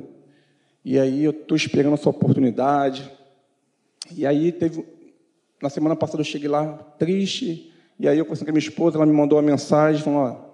E 0.84 0.98
aí 0.98 1.24
eu 1.24 1.32
estou 1.32 1.56
esperando 1.56 1.94
essa 1.94 2.10
oportunidade. 2.10 3.10
E 4.16 4.26
aí 4.26 4.52
teve. 4.52 4.86
Na 5.62 5.70
semana 5.70 5.96
passada 5.96 6.22
eu 6.22 6.26
cheguei 6.26 6.48
lá 6.48 6.74
triste. 6.98 7.74
E 8.00 8.08
aí 8.08 8.18
eu 8.18 8.26
conversei 8.26 8.46
com 8.46 8.52
a 8.52 8.54
minha 8.54 8.68
esposa, 8.68 8.98
ela 8.98 9.06
me 9.06 9.14
mandou 9.14 9.38
uma 9.38 9.44
mensagem, 9.44 10.04
falou, 10.04 10.20
ó, 10.20 10.48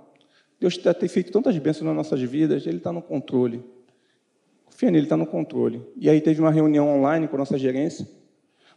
Deus 0.60 0.78
tem 0.78 1.10
feito 1.10 1.32
tantas 1.32 1.58
bênçãos 1.58 1.86
nas 1.86 1.96
nossas 1.96 2.22
vidas, 2.22 2.66
Ele 2.66 2.78
está 2.78 2.92
no 2.92 3.02
controle. 3.02 3.62
Confia 4.64 4.90
nele, 4.90 5.00
Ele 5.00 5.06
está 5.08 5.18
no 5.18 5.28
controle. 5.28 5.82
E 5.98 6.10
aí 6.10 6.22
teve 6.22 6.40
uma 6.40 6.52
reunião 6.52 6.88
online 6.88 7.28
com 7.28 7.36
a 7.36 7.40
nossa 7.40 7.58
gerência 7.58 8.08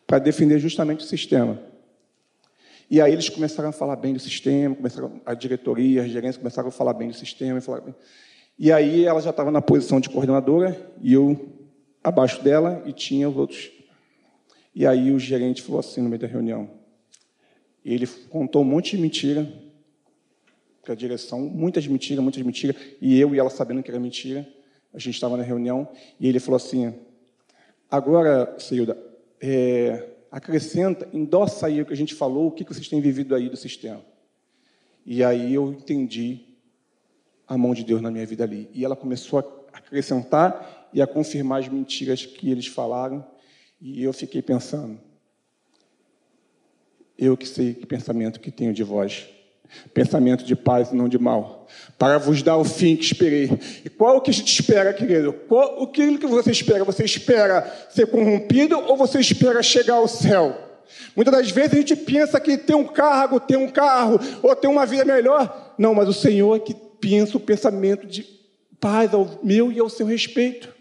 para 0.05 0.19
defender 0.19 0.59
justamente 0.59 1.05
o 1.05 1.09
sistema. 1.09 1.62
E 2.88 3.00
aí 3.00 3.12
eles 3.12 3.28
começaram 3.28 3.69
a 3.69 3.73
falar 3.73 3.97
bem 3.97 4.12
do 4.12 4.21
sistema, 4.21 4.75
começaram, 4.75 5.21
a 5.26 5.35
diretoria, 5.35 6.02
as 6.02 6.11
gerências 6.11 6.37
começaram 6.37 6.69
a 6.69 6.73
falar 6.73 6.95
bem 6.95 7.09
do 7.09 7.14
sistema. 7.14 7.59
E, 7.59 8.66
e 8.66 8.73
aí 8.73 9.05
ela 9.05 9.21
já 9.21 9.31
estava 9.31 9.50
na 9.50 9.61
posição 9.61 10.00
de 10.00 10.09
coordenadora 10.09 10.93
e 11.02 11.12
eu 11.12 11.49
abaixo 12.02 12.43
dela 12.43 12.83
e 12.87 12.93
tinha 12.93 13.28
os 13.28 13.37
outros. 13.37 13.73
E 14.73 14.87
aí 14.87 15.11
o 15.11 15.19
gerente 15.19 15.62
falou 15.62 15.81
assim 15.81 16.00
no 16.00 16.09
meio 16.09 16.21
da 16.21 16.28
reunião. 16.28 16.71
Ele 17.85 18.07
contou 18.31 18.62
um 18.62 18.64
monte 18.64 18.97
de 18.97 19.02
mentira 19.02 19.50
para 20.83 20.93
a 20.93 20.97
direção, 20.97 21.40
muitas 21.40 21.87
mentiras, 21.87 22.23
muitas 22.23 22.43
mentiras, 22.43 22.76
e 23.00 23.19
eu 23.19 23.35
e 23.35 23.38
ela 23.38 23.50
sabendo 23.50 23.83
que 23.83 23.90
era 23.90 23.99
mentira. 23.99 24.47
A 24.95 24.99
gente 24.99 25.14
estava 25.14 25.37
na 25.37 25.43
reunião 25.43 25.88
e 26.21 26.28
ele 26.28 26.38
falou 26.38 26.57
assim: 26.57 26.95
Agora, 27.90 28.55
Seilda, 28.59 28.97
é, 29.40 30.16
acrescenta, 30.37 31.09
endossa 31.14 31.66
aí 31.66 31.81
o 31.81 31.87
que 31.87 31.95
a 31.95 31.97
gente 31.97 32.14
falou, 32.14 32.49
o 32.49 32.52
que 32.52 32.62
vocês 32.62 32.87
têm 32.87 33.00
vivido 33.00 33.35
aí 33.35 33.49
do 33.49 33.57
sistema. 33.57 34.05
E 35.07 35.25
aí 35.25 35.55
eu 35.55 35.73
entendi 35.73 36.40
a 37.49 37.57
mão 37.57 37.73
de 37.73 37.83
Deus 37.83 38.02
na 38.02 38.11
minha 38.11 38.26
vida 38.26 38.45
ali. 38.45 38.69
E 38.75 38.85
ela 38.85 38.95
começou 38.95 39.38
a 39.38 39.78
acrescentar 39.78 40.90
e 40.93 41.00
a 41.00 41.07
confirmar 41.07 41.61
as 41.61 41.69
mentiras 41.69 42.26
que 42.26 42.50
eles 42.50 42.66
falaram. 42.66 43.26
E 43.81 44.02
eu 44.02 44.12
fiquei 44.12 44.43
pensando, 44.43 45.00
eu 47.16 47.35
que 47.35 47.49
sei 47.49 47.73
que 47.73 47.87
pensamento 47.87 48.38
que 48.38 48.50
tenho 48.50 48.75
de 48.75 48.83
vós. 48.83 49.26
Pensamento 49.93 50.45
de 50.45 50.55
paz 50.55 50.91
e 50.91 50.97
não 50.97 51.09
de 51.09 51.19
mal. 51.19 51.67
Para 51.99 52.19
vos 52.19 52.43
dar 52.43 52.57
o 52.57 52.65
fim 52.65 52.97
que 52.97 53.05
esperei. 53.05 53.51
E 53.85 53.89
qual 53.89 54.17
o 54.17 54.21
que 54.21 54.31
a 54.31 54.35
gente 54.35 54.53
espera, 54.53 54.93
querido? 54.93 55.33
Qual, 55.33 55.83
o 55.83 55.87
que 55.87 56.19
você 56.27 56.51
espera? 56.51 56.85
Você 56.85 57.05
espera 57.05 57.67
ser 57.91 58.07
corrompido 58.07 58.79
ou 58.79 58.97
você 58.97 59.19
espera 59.19 59.63
chegar 59.63 59.95
ao 59.95 60.09
céu? 60.09 60.57
Muitas 61.15 61.35
das 61.35 61.51
vezes 61.51 61.73
a 61.73 61.77
gente 61.77 61.97
pensa 61.97 62.39
que 62.39 62.57
ter 62.57 62.75
um 62.75 62.85
cargo, 62.85 63.41
ter 63.41 63.57
um 63.57 63.69
carro, 63.69 64.21
ou 64.43 64.55
ter 64.55 64.69
uma 64.69 64.87
vida 64.87 65.05
melhor. 65.05 65.75
Não, 65.79 65.95
mas 65.95 66.09
o 66.09 66.13
Senhor 66.13 66.57
é 66.57 66.61
que 66.61 66.75
pensa 67.01 67.37
o 67.37 67.41
pensamento 67.41 68.07
de 68.07 68.25
paz 68.81 69.13
ao 69.13 69.41
meu 69.43 69.73
e 69.73 69.81
ao 69.81 69.89
seu 69.89 70.07
respeito. 70.07 70.75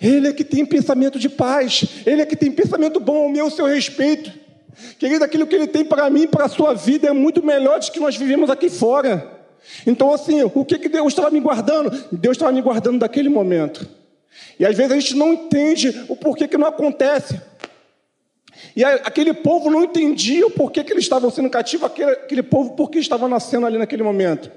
Ele 0.00 0.28
é 0.28 0.32
que 0.32 0.44
tem 0.44 0.64
pensamento 0.64 1.18
de 1.18 1.28
paz. 1.28 1.84
Ele 2.06 2.22
é 2.22 2.26
que 2.26 2.36
tem 2.36 2.50
pensamento 2.50 2.98
bom 2.98 3.24
ao 3.24 3.28
meu 3.28 3.44
e 3.44 3.48
ao 3.48 3.50
seu 3.50 3.66
respeito. 3.66 4.32
Querido, 4.98 5.24
aquilo 5.24 5.46
que 5.46 5.54
Ele 5.54 5.66
tem 5.66 5.84
para 5.84 6.08
mim, 6.10 6.26
para 6.26 6.44
a 6.44 6.48
sua 6.48 6.74
vida, 6.74 7.08
é 7.08 7.12
muito 7.12 7.44
melhor 7.44 7.80
do 7.80 7.90
que 7.90 8.00
nós 8.00 8.16
vivemos 8.16 8.50
aqui 8.50 8.68
fora. 8.68 9.32
Então, 9.86 10.12
assim, 10.12 10.42
o 10.42 10.64
que, 10.64 10.78
que 10.78 10.88
Deus 10.88 11.08
estava 11.08 11.30
me 11.30 11.40
guardando? 11.40 11.90
Deus 12.12 12.36
estava 12.36 12.52
me 12.52 12.62
guardando 12.62 13.00
daquele 13.00 13.28
momento. 13.28 13.88
E 14.58 14.66
às 14.66 14.76
vezes 14.76 14.92
a 14.92 14.94
gente 14.98 15.16
não 15.16 15.32
entende 15.32 16.04
o 16.08 16.16
porquê 16.16 16.46
que 16.46 16.58
não 16.58 16.66
acontece. 16.66 17.40
E 18.74 18.84
aquele 18.84 19.34
povo 19.34 19.70
não 19.70 19.84
entendia 19.84 20.46
o 20.46 20.50
porquê 20.50 20.84
que 20.84 20.92
eles 20.92 21.04
estavam 21.04 21.30
sendo 21.30 21.50
cativos, 21.50 21.86
aquele, 21.86 22.10
aquele 22.10 22.42
povo, 22.42 22.74
porque 22.74 22.98
estava 22.98 23.28
nascendo 23.28 23.66
ali 23.66 23.78
naquele 23.78 24.02
momento. 24.02 24.50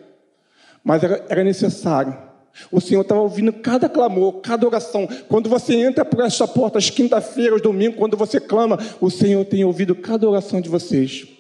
Mas 0.84 1.04
era, 1.04 1.26
era 1.30 1.44
necessário. 1.44 2.29
O 2.72 2.82
Senhor 2.82 3.02
estava 3.02 3.22
ouvindo 3.22 3.54
cada 3.54 3.88
clamor, 3.88 4.42
cada 4.42 4.68
oração. 4.68 5.08
Quando 5.28 5.50
você 5.50 5.76
entra 5.76 6.04
por 6.04 6.24
esta 6.24 6.48
porta, 6.48 6.78
às 6.78 6.90
quinta-feiras, 6.90 7.62
domingo, 7.62 7.98
quando 7.98 8.18
você 8.18 8.40
clama, 8.40 8.78
o 9.00 9.10
Senhor 9.10 9.46
tem 9.46 9.64
ouvido 9.64 9.96
cada 9.96 10.30
oração 10.30 10.60
de 10.60 10.70
vocês. 10.70 11.39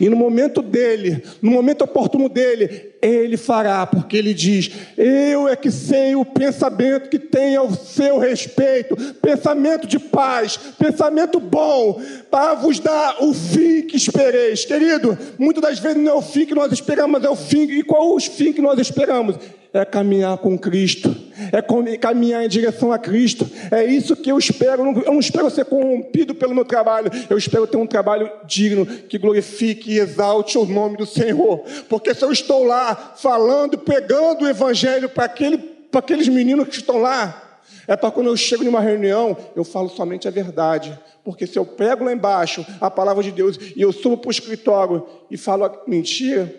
E 0.00 0.08
no 0.08 0.16
momento 0.16 0.62
dele, 0.62 1.22
no 1.42 1.50
momento 1.50 1.82
oportuno 1.82 2.28
dele, 2.28 2.94
ele 3.02 3.36
fará, 3.36 3.86
porque 3.86 4.16
ele 4.16 4.32
diz: 4.32 4.70
Eu 4.96 5.48
é 5.48 5.56
que 5.56 5.70
sei 5.70 6.14
o 6.14 6.24
pensamento 6.24 7.10
que 7.10 7.18
tem 7.18 7.56
ao 7.56 7.70
seu 7.72 8.18
respeito, 8.18 8.96
pensamento 9.20 9.86
de 9.86 9.98
paz, 9.98 10.56
pensamento 10.78 11.38
bom, 11.38 12.00
para 12.30 12.54
vos 12.54 12.78
dar 12.78 13.22
o 13.22 13.34
fim 13.34 13.82
que 13.82 13.96
espereis. 13.96 14.64
Querido, 14.64 15.18
muitas 15.38 15.62
das 15.62 15.78
vezes 15.78 16.02
não 16.02 16.12
é 16.12 16.14
o 16.14 16.22
fim 16.22 16.46
que 16.46 16.54
nós 16.54 16.72
esperamos, 16.72 17.22
é 17.22 17.28
o 17.28 17.36
fim. 17.36 17.62
E 17.64 17.82
qual 17.82 18.12
é 18.12 18.16
o 18.16 18.20
fim 18.20 18.52
que 18.52 18.62
nós 18.62 18.78
esperamos? 18.78 19.36
É 19.72 19.84
caminhar 19.84 20.38
com 20.38 20.56
Cristo, 20.56 21.14
é 21.52 21.96
caminhar 21.96 22.44
em 22.44 22.48
direção 22.48 22.92
a 22.92 22.98
Cristo. 22.98 23.48
É 23.70 23.84
isso 23.84 24.16
que 24.16 24.30
eu 24.30 24.38
espero. 24.38 24.82
Eu 24.82 25.12
não 25.12 25.20
espero 25.20 25.50
ser 25.50 25.64
corrompido 25.64 26.34
pelo 26.34 26.54
meu 26.54 26.64
trabalho, 26.64 27.10
eu 27.28 27.38
espero 27.38 27.66
ter 27.66 27.76
um 27.76 27.86
trabalho 27.86 28.30
digno 28.46 28.86
que 28.86 29.18
glorifique 29.18 29.92
e 29.92 29.98
exalte 29.98 30.58
o 30.58 30.64
nome 30.64 30.96
do 30.96 31.06
Senhor. 31.06 31.58
Porque 31.88 32.14
se 32.14 32.24
eu 32.24 32.32
estou 32.32 32.64
lá 32.64 33.14
falando, 33.16 33.78
pegando 33.78 34.44
o 34.44 34.48
evangelho 34.48 35.08
para 35.08 35.24
aquele, 35.24 35.58
para 35.58 36.00
aqueles 36.00 36.28
meninos 36.28 36.68
que 36.68 36.76
estão 36.76 36.98
lá. 36.98 37.40
É 37.86 37.96
para 37.96 38.10
quando 38.10 38.28
eu 38.28 38.36
chego 38.36 38.64
numa 38.64 38.80
reunião, 38.80 39.36
eu 39.54 39.64
falo 39.64 39.88
somente 39.88 40.26
a 40.26 40.30
verdade. 40.30 40.98
Porque 41.22 41.46
se 41.46 41.58
eu 41.58 41.64
pego 41.64 42.04
lá 42.04 42.12
embaixo 42.12 42.64
a 42.80 42.90
palavra 42.90 43.22
de 43.22 43.30
Deus 43.30 43.58
e 43.76 43.80
eu 43.80 43.92
subo 43.92 44.16
para 44.16 44.28
o 44.28 44.32
escritório 44.32 45.06
e 45.30 45.36
falo 45.36 45.70
mentira, 45.86 46.52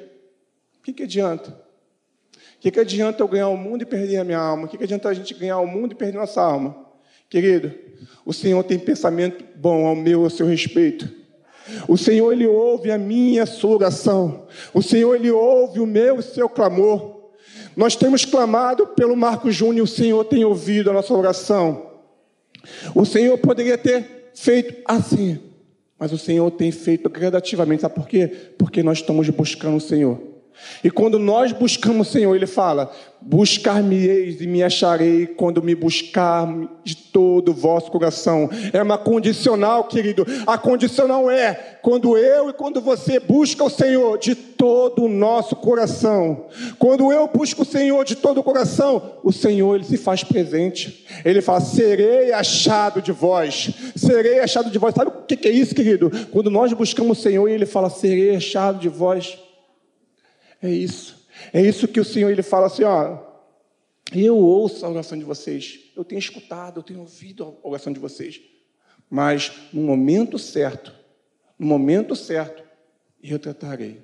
o 0.80 0.84
que, 0.84 0.94
que 0.94 1.04
adianta? 1.04 1.65
Que, 2.66 2.72
que 2.72 2.80
adianta 2.80 3.22
eu 3.22 3.28
ganhar 3.28 3.50
o 3.50 3.56
mundo 3.56 3.84
e 3.84 3.86
perder 3.86 4.18
a 4.18 4.24
minha 4.24 4.40
alma? 4.40 4.66
O 4.66 4.68
que, 4.68 4.76
que 4.76 4.84
adianta 4.84 5.08
a 5.08 5.14
gente 5.14 5.36
ganhar 5.36 5.60
o 5.60 5.68
mundo 5.68 5.92
e 5.92 5.96
perder 5.96 6.18
nossa 6.18 6.42
alma? 6.42 6.76
Querido, 7.30 7.72
o 8.26 8.34
Senhor 8.34 8.64
tem 8.64 8.80
pensamento 8.80 9.46
bom 9.56 9.86
ao 9.86 9.96
meu, 9.96 10.24
ao 10.24 10.32
seu 10.32 10.48
respeito. 10.48 11.08
O 11.88 11.96
Senhor, 11.96 12.34
Ele 12.34 12.48
ouve 12.48 12.90
a 12.90 12.98
minha 12.98 13.44
a 13.44 13.46
sua 13.46 13.76
oração. 13.76 14.48
O 14.74 14.82
Senhor, 14.82 15.14
Ele 15.14 15.30
ouve 15.30 15.80
o 15.80 15.86
meu 15.86 16.16
e 16.16 16.20
o 16.20 16.24
seu 16.24 16.50
clamor. 16.50 17.34
Nós 17.78 17.96
temos 17.96 18.26
clamado 18.26 18.88
pelo 18.88 19.16
Marco 19.16 19.52
Júnior, 19.52 19.84
o 19.84 19.88
Senhor 19.88 20.26
tem 20.26 20.44
ouvido 20.44 20.90
a 20.90 20.94
nossa 20.94 21.14
oração. 21.14 21.92
O 22.96 23.06
Senhor 23.06 23.38
poderia 23.38 23.78
ter 23.78 24.32
feito 24.34 24.82
assim, 24.86 25.38
mas 26.00 26.12
o 26.12 26.18
Senhor 26.18 26.50
tem 26.50 26.72
feito 26.72 27.12
gradativamente. 27.12 27.84
Sabe 27.84 27.94
por 27.94 28.08
quê? 28.08 28.28
Porque 28.58 28.82
nós 28.82 28.98
estamos 28.98 29.30
buscando 29.30 29.78
o 29.78 29.80
Senhor. 29.82 30.35
E 30.84 30.90
quando 30.90 31.18
nós 31.20 31.52
buscamos 31.52 32.08
o 32.08 32.12
Senhor, 32.12 32.36
Ele 32.36 32.48
fala: 32.48 32.92
Buscar-me-eis 33.22 34.40
e 34.40 34.46
me 34.46 34.62
acharei 34.62 35.26
quando 35.26 35.64
me 35.64 35.74
buscar 35.74 36.48
de 36.84 36.96
todo 36.96 37.50
o 37.50 37.54
vosso 37.54 37.90
coração. 37.90 38.48
É 38.72 38.82
uma 38.82 39.00
condicional, 39.00 39.86
querido. 39.86 40.26
A 40.46 40.58
condicional 40.58 41.32
é 41.32 41.80
quando 41.82 42.16
eu 42.18 42.50
e 42.50 42.54
quando 42.54 42.80
você 42.80 43.20
busca 43.20 43.64
o 43.64 43.70
Senhor 43.70 44.20
de 44.20 44.36
todo 44.36 45.06
o 45.06 45.10
nosso 45.10 45.56
coração. 45.56 46.46
Quando 46.78 47.12
eu 47.12 47.28
busco 47.28 47.64
o 47.64 47.66
Senhor 47.66 48.06
de 48.06 48.16
todo 48.16 48.40
o 48.40 48.44
coração, 48.44 49.14
o 49.24 49.32
Senhor 49.32 49.76
ele 49.76 49.86
se 49.86 49.98
faz 49.98 50.24
presente. 50.24 51.06
Ele 51.26 51.42
fala: 51.42 51.62
Serei 51.62 52.32
achado 52.32 53.02
de 53.02 53.12
vós. 53.12 53.72
Serei 53.96 54.40
achado 54.40 54.70
de 54.70 54.78
vós. 54.78 54.94
Sabe 54.94 55.10
o 55.10 55.24
que 55.24 55.48
é 55.48 55.52
isso, 55.52 55.74
querido? 55.74 56.12
Quando 56.32 56.52
nós 56.52 56.72
buscamos 56.74 57.18
o 57.18 57.22
Senhor 57.22 57.50
e 57.50 57.54
Ele 57.54 57.66
fala: 57.66 57.90
Serei 57.90 58.36
achado 58.36 58.78
de 58.78 58.88
vós. 58.88 59.45
É 60.66 60.72
isso. 60.72 61.28
É 61.54 61.62
isso 61.62 61.88
que 61.88 62.00
o 62.00 62.06
Senhor 62.06 62.32
ele 62.32 62.42
fala 62.42 62.68
assim, 62.68 62.84
ó. 62.84 63.24
Eu 64.12 64.38
ouço 64.38 64.86
a 64.86 64.90
oração 64.90 65.18
de 65.18 65.24
vocês. 65.24 65.92
Eu 65.96 66.04
tenho 66.04 66.20
escutado, 66.20 66.80
eu 66.80 66.84
tenho 66.84 67.00
ouvido 67.00 67.58
a 67.64 67.68
oração 67.68 67.94
de 67.94 68.00
vocês. 68.00 68.42
Mas 69.10 69.52
no 69.72 69.82
momento 69.82 70.40
certo, 70.40 70.94
no 71.58 71.68
momento 71.68 72.16
certo, 72.16 72.64
eu 73.24 73.38
tratarei. 73.38 74.02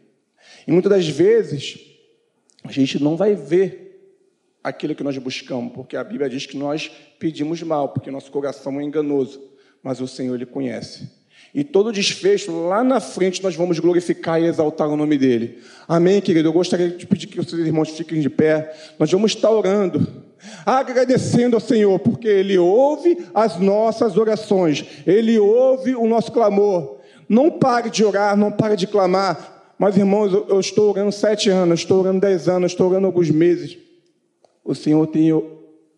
E 0.68 0.72
muitas 0.72 0.92
das 0.92 1.08
vezes 1.08 1.80
a 2.64 2.72
gente 2.72 3.02
não 3.02 3.16
vai 3.16 3.36
ver 3.36 4.18
aquilo 4.64 4.94
que 4.96 5.04
nós 5.04 5.18
buscamos, 5.18 5.74
porque 5.74 5.98
a 5.98 6.04
Bíblia 6.04 6.30
diz 6.30 6.46
que 6.46 6.58
nós 6.58 6.92
pedimos 7.20 7.62
mal, 7.64 7.90
porque 7.90 8.12
nosso 8.12 8.32
coração 8.32 8.80
é 8.80 8.84
enganoso, 8.84 9.42
mas 9.82 10.00
o 10.00 10.08
Senhor 10.08 10.36
ele 10.36 10.46
conhece. 10.46 11.10
E 11.54 11.66
todo 11.66 11.92
desfecho, 11.92 12.68
lá 12.68 12.82
na 12.82 13.02
frente, 13.02 13.44
nós 13.44 13.56
vamos 13.56 13.78
glorificar 13.78 14.42
e 14.42 14.46
exaltar 14.46 14.88
o 14.88 14.96
nome 14.96 15.18
dele. 15.18 15.60
Amém, 15.86 16.22
querido? 16.22 16.48
Eu 16.48 16.54
gostaria 16.54 16.90
de 16.90 17.06
pedir 17.06 17.28
que 17.28 17.40
os 17.40 17.52
irmãos 17.52 17.90
fiquem 17.90 18.22
de 18.22 18.30
pé. 18.30 18.74
Nós 18.98 19.12
vamos 19.12 19.34
estar 19.34 19.52
orando, 19.52 20.08
agradecendo 20.66 21.58
ao 21.58 21.60
Senhor, 21.60 22.00
porque 22.00 22.28
Ele 22.28 22.58
ouve 22.58 23.18
as 23.34 23.60
nossas 23.60 24.16
orações, 24.16 24.86
Ele 25.06 25.38
ouve 25.38 25.94
o 25.94 26.08
nosso 26.08 26.32
clamor. 26.32 27.00
Não 27.28 27.52
pare 27.52 27.90
de 27.90 28.04
orar, 28.06 28.38
não 28.38 28.52
pare 28.52 28.78
de 28.78 28.88
clamar. 28.88 29.74
Mas, 29.78 29.98
irmãos, 29.98 30.32
eu 30.32 30.60
estou 30.60 30.92
orando 30.92 31.12
sete 31.12 31.50
anos, 31.50 31.82
estou 31.82 32.00
orando 32.00 32.22
dez 32.22 32.48
anos, 32.48 32.72
estou 32.72 32.90
orando 32.90 33.08
alguns 33.08 33.30
meses. 33.30 33.78
O 34.64 34.74
Senhor 34.74 35.06
tem 35.08 35.30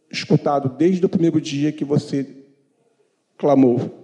escutado 0.10 0.70
desde 0.78 1.06
o 1.06 1.10
primeiro 1.10 1.40
dia 1.40 1.72
que 1.72 1.86
você 1.86 2.26
clamou. 3.38 4.03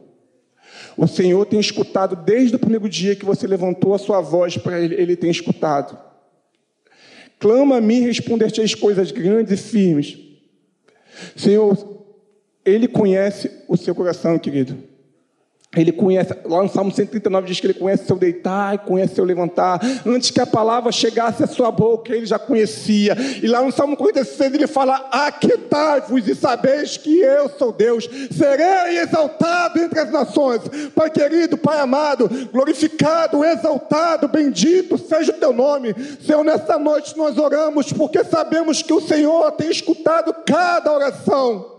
O 1.02 1.08
Senhor 1.08 1.46
tem 1.46 1.62
escutado 1.62 2.14
desde 2.14 2.58
o 2.58 2.60
primeiro 2.60 2.90
dia 2.90 3.16
que 3.16 3.24
você 3.24 3.48
levantou 3.48 3.94
a 3.94 3.98
sua 3.98 4.20
voz 4.20 4.58
para 4.58 4.82
Ele, 4.82 4.96
Ele 4.96 5.16
tem 5.16 5.32
escutado. 5.32 5.98
Clama 7.40 7.78
a 7.78 7.82
mim, 7.82 8.02
responder-te 8.02 8.60
as 8.60 8.76
coisas 8.76 9.10
grandes 9.10 9.54
e 9.54 9.56
firmes. 9.72 10.18
Senhor, 11.38 12.06
Ele 12.66 12.86
conhece 12.86 13.50
o 13.70 13.78
seu 13.78 13.96
coração, 13.96 14.38
querido. 14.38 14.89
Ele 15.78 15.92
conhece, 15.92 16.34
lá 16.46 16.64
no 16.64 16.70
Salmo 16.70 16.92
139 16.92 17.46
diz 17.46 17.60
que 17.60 17.68
ele 17.68 17.76
conhece 17.76 18.08
seu 18.08 18.16
deitar 18.16 18.74
e 18.74 18.80
conhece 18.80 19.14
seu 19.14 19.24
levantar. 19.24 19.80
Antes 20.04 20.32
que 20.32 20.42
a 20.42 20.48
palavra 20.48 20.92
chegasse 20.92 21.44
à 21.44 21.48
sua 21.48 21.70
boca, 21.70 22.12
ele 22.12 22.26
já 22.26 22.40
conhecia. 22.40 23.16
E 23.44 23.46
lá 23.46 23.62
no 23.62 23.72
Salmo 23.72 23.96
46 23.96 24.56
ele 24.56 24.66
fala: 24.66 24.96
Aquietai-vos 25.12 26.28
e 26.28 26.34
sabeis 26.34 26.98
que 26.98 27.20
eu 27.20 27.50
sou 27.50 27.72
Deus. 27.72 28.10
Serei 28.32 28.98
exaltado 28.98 29.80
entre 29.80 30.00
as 30.00 30.12
nações. 30.12 30.64
Pai 30.96 31.12
querido, 31.12 31.56
Pai 31.56 31.80
amado, 31.80 32.28
glorificado, 32.52 33.46
exaltado, 33.46 34.28
bendito 34.28 34.98
seja 34.98 35.32
o 35.32 35.40
teu 35.40 35.54
nome. 35.54 35.94
Senhor, 36.26 36.44
nesta 36.44 36.80
noite 36.80 37.16
nós 37.16 37.38
oramos 37.38 37.94
porque 37.94 38.24
sabemos 38.24 38.82
que 38.82 38.92
o 38.92 39.02
Senhor 39.02 39.52
tem 39.52 39.70
escutado 39.70 40.34
cada 40.44 40.92
oração. 40.92 41.79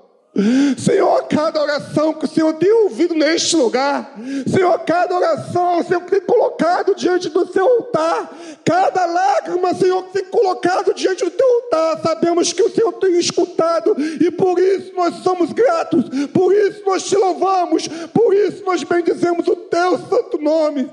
Senhor, 0.79 1.25
cada 1.25 1.61
oração 1.61 2.13
que 2.15 2.25
o 2.25 2.29
Senhor 2.29 2.53
tem 2.55 2.71
ouvido 2.71 3.15
neste 3.15 3.57
lugar, 3.57 4.15
Senhor, 4.47 4.79
cada 4.81 5.17
oração, 5.17 5.83
Senhor, 5.83 6.03
que 6.03 6.11
tem 6.11 6.21
colocado 6.21 6.95
diante 6.95 7.29
do 7.29 7.53
seu 7.53 7.67
altar, 7.67 8.33
cada 8.65 9.07
lágrima, 9.07 9.75
Senhor, 9.75 10.05
que 10.05 10.13
tem 10.13 10.25
colocado 10.27 10.95
diante 10.95 11.25
do 11.25 11.31
teu 11.33 11.47
altar, 11.47 12.01
sabemos 12.03 12.53
que 12.53 12.63
o 12.63 12.71
Senhor 12.71 12.93
tem 12.93 13.19
escutado 13.19 13.97
e 13.99 14.31
por 14.31 14.59
isso 14.61 14.95
nós 14.95 15.17
somos 15.17 15.53
gratos, 15.53 16.05
por 16.33 16.55
isso 16.55 16.83
nós 16.87 17.03
te 17.03 17.17
louvamos, 17.17 17.89
por 18.15 18.33
isso 18.33 18.65
nós 18.65 18.85
bendizemos 18.85 19.49
o 19.49 19.57
teu 19.57 19.99
santo 19.99 20.39
nome. 20.39 20.89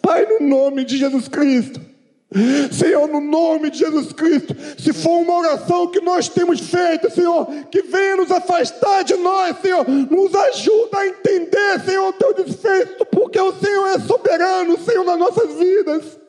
Pai, 0.00 0.24
no 0.24 0.46
nome 0.46 0.84
de 0.84 0.96
Jesus 0.96 1.26
Cristo. 1.26 1.89
Senhor, 2.70 3.08
no 3.08 3.20
nome 3.20 3.70
de 3.70 3.78
Jesus 3.78 4.12
Cristo, 4.12 4.54
se 4.78 4.92
for 4.92 5.18
uma 5.18 5.38
oração 5.38 5.88
que 5.88 6.00
nós 6.00 6.28
temos 6.28 6.60
feito, 6.60 7.10
Senhor, 7.10 7.46
que 7.70 7.82
venha 7.82 8.16
nos 8.16 8.30
afastar 8.30 9.02
de 9.02 9.16
nós, 9.16 9.56
Senhor, 9.60 9.84
nos 9.88 10.32
ajuda 10.32 10.98
a 10.98 11.06
entender, 11.08 11.80
Senhor, 11.84 12.08
o 12.08 12.12
teu 12.12 12.32
desfeito, 12.32 13.04
porque 13.06 13.40
o 13.40 13.52
Senhor 13.54 13.88
é 13.88 13.98
soberano, 13.98 14.78
Senhor, 14.78 15.04
nas 15.04 15.18
nossas 15.18 15.54
vidas. 15.58 16.20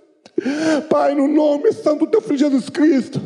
Pai, 0.89 1.13
no 1.13 1.27
nome 1.27 1.71
santo 1.71 2.05
do 2.05 2.11
teu 2.11 2.21
filho 2.21 2.37
Jesus 2.37 2.67
Cristo, 2.67 3.21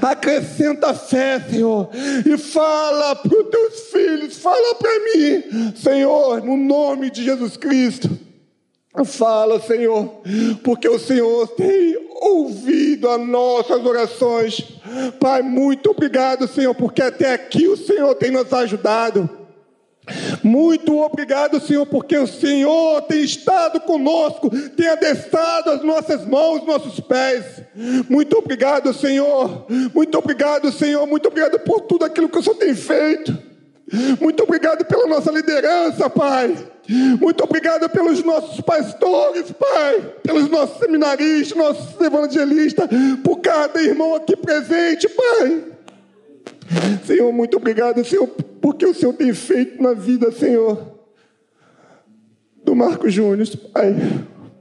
acrescenta 0.00 0.94
fé, 0.94 1.40
Senhor, 1.50 1.90
e 2.24 2.38
fala 2.38 3.16
para 3.16 3.42
os 3.42 3.50
teus 3.50 3.80
filhos, 3.90 4.36
fala 4.38 4.76
para 4.76 5.00
mim, 5.00 5.74
Senhor, 5.74 6.44
no 6.44 6.56
nome 6.56 7.10
de 7.10 7.24
Jesus 7.24 7.56
Cristo. 7.56 8.25
Fala, 9.04 9.60
Senhor, 9.60 10.20
porque 10.62 10.88
o 10.88 10.98
Senhor 10.98 11.48
tem 11.48 11.96
ouvido 12.20 13.08
as 13.08 13.20
nossas 13.20 13.84
orações. 13.84 14.62
Pai, 15.20 15.42
muito 15.42 15.90
obrigado, 15.90 16.48
Senhor, 16.48 16.74
porque 16.74 17.02
até 17.02 17.32
aqui 17.34 17.68
o 17.68 17.76
Senhor 17.76 18.14
tem 18.14 18.30
nos 18.30 18.52
ajudado. 18.52 19.28
Muito 20.42 20.96
obrigado, 21.00 21.60
Senhor, 21.60 21.84
porque 21.86 22.16
o 22.16 22.26
Senhor 22.26 23.02
tem 23.02 23.22
estado 23.24 23.80
conosco, 23.80 24.48
tem 24.76 24.86
adestrado 24.86 25.70
as 25.70 25.82
nossas 25.82 26.24
mãos, 26.24 26.64
nossos 26.64 27.00
pés. 27.00 27.44
Muito 28.08 28.38
obrigado, 28.38 28.94
Senhor. 28.94 29.66
Muito 29.92 30.16
obrigado, 30.16 30.70
Senhor. 30.70 31.06
Muito 31.06 31.26
obrigado 31.26 31.58
por 31.60 31.80
tudo 31.82 32.04
aquilo 32.04 32.28
que 32.28 32.38
o 32.38 32.42
Senhor 32.42 32.56
tem 32.56 32.74
feito. 32.74 33.36
Muito 34.20 34.42
obrigado 34.42 34.84
pela 34.84 35.06
nossa 35.06 35.30
liderança, 35.30 36.08
Pai. 36.08 36.56
Muito 37.20 37.42
obrigado 37.42 37.88
pelos 37.88 38.22
nossos 38.22 38.60
pastores, 38.60 39.50
Pai, 39.52 40.14
pelos 40.22 40.48
nossos 40.48 40.78
seminaristas, 40.78 41.56
nossos 41.56 42.00
evangelistas, 42.00 42.88
por 43.24 43.38
cada 43.38 43.82
irmão 43.82 44.14
aqui 44.14 44.36
presente, 44.36 45.08
Pai. 45.08 45.64
Senhor, 47.04 47.32
muito 47.32 47.56
obrigado, 47.56 48.04
Senhor, 48.04 48.28
porque 48.60 48.86
o 48.86 48.94
Senhor 48.94 49.12
tem 49.14 49.32
feito 49.32 49.82
na 49.82 49.92
vida, 49.92 50.30
Senhor, 50.30 50.94
do 52.64 52.74
Marco 52.74 53.08
Júnior, 53.08 53.48
Pai. 53.72 53.94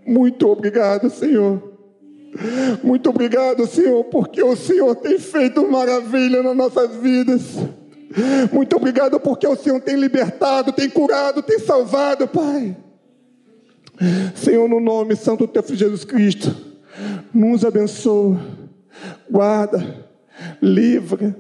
Muito 0.06 0.48
obrigado, 0.48 1.10
Senhor. 1.10 1.74
Muito 2.84 3.10
obrigado, 3.10 3.66
Senhor, 3.66 4.04
porque 4.06 4.44
o 4.44 4.56
Senhor 4.56 4.96
tem 4.96 5.18
feito 5.18 5.66
maravilha 5.70 6.44
nas 6.44 6.56
nossas 6.56 6.96
vidas. 6.98 7.42
Muito 8.52 8.76
obrigado 8.76 9.20
porque 9.20 9.48
o 9.48 9.56
Senhor 9.56 9.80
tem 9.82 9.96
libertado, 9.96 10.72
tem 10.72 10.90
curado, 10.90 11.44
tem 11.44 11.60
salvado, 11.60 12.28
Pai. 12.28 12.76
Senhor, 14.36 14.68
no 14.68 14.80
nome 14.80 15.16
santo 15.16 15.46
do 15.46 15.52
teu 15.52 15.64
filho 15.64 15.80
Jesus 15.80 16.04
Cristo, 16.04 16.56
nos 17.34 17.64
abençoa, 17.64 18.40
guarda, 19.30 20.06
livra 20.62 21.36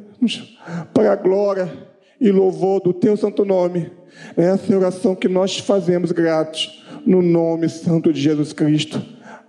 para 0.93 1.13
a 1.13 1.15
glória 1.15 1.71
e 2.19 2.31
louvor 2.31 2.81
do 2.81 2.93
teu 2.93 3.15
santo 3.17 3.43
nome. 3.43 3.91
Essa 4.37 4.71
é 4.71 4.75
a 4.75 4.79
oração 4.79 5.15
que 5.15 5.27
nós 5.27 5.59
fazemos 5.59 6.11
gratos 6.11 6.83
no 7.05 7.21
nome 7.21 7.69
santo 7.69 8.11
de 8.11 8.21
Jesus 8.21 8.53
Cristo. 8.53 9.01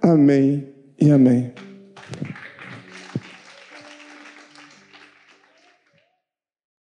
Amém 0.03 0.69
e 1.01 1.11
amém. 1.11 1.53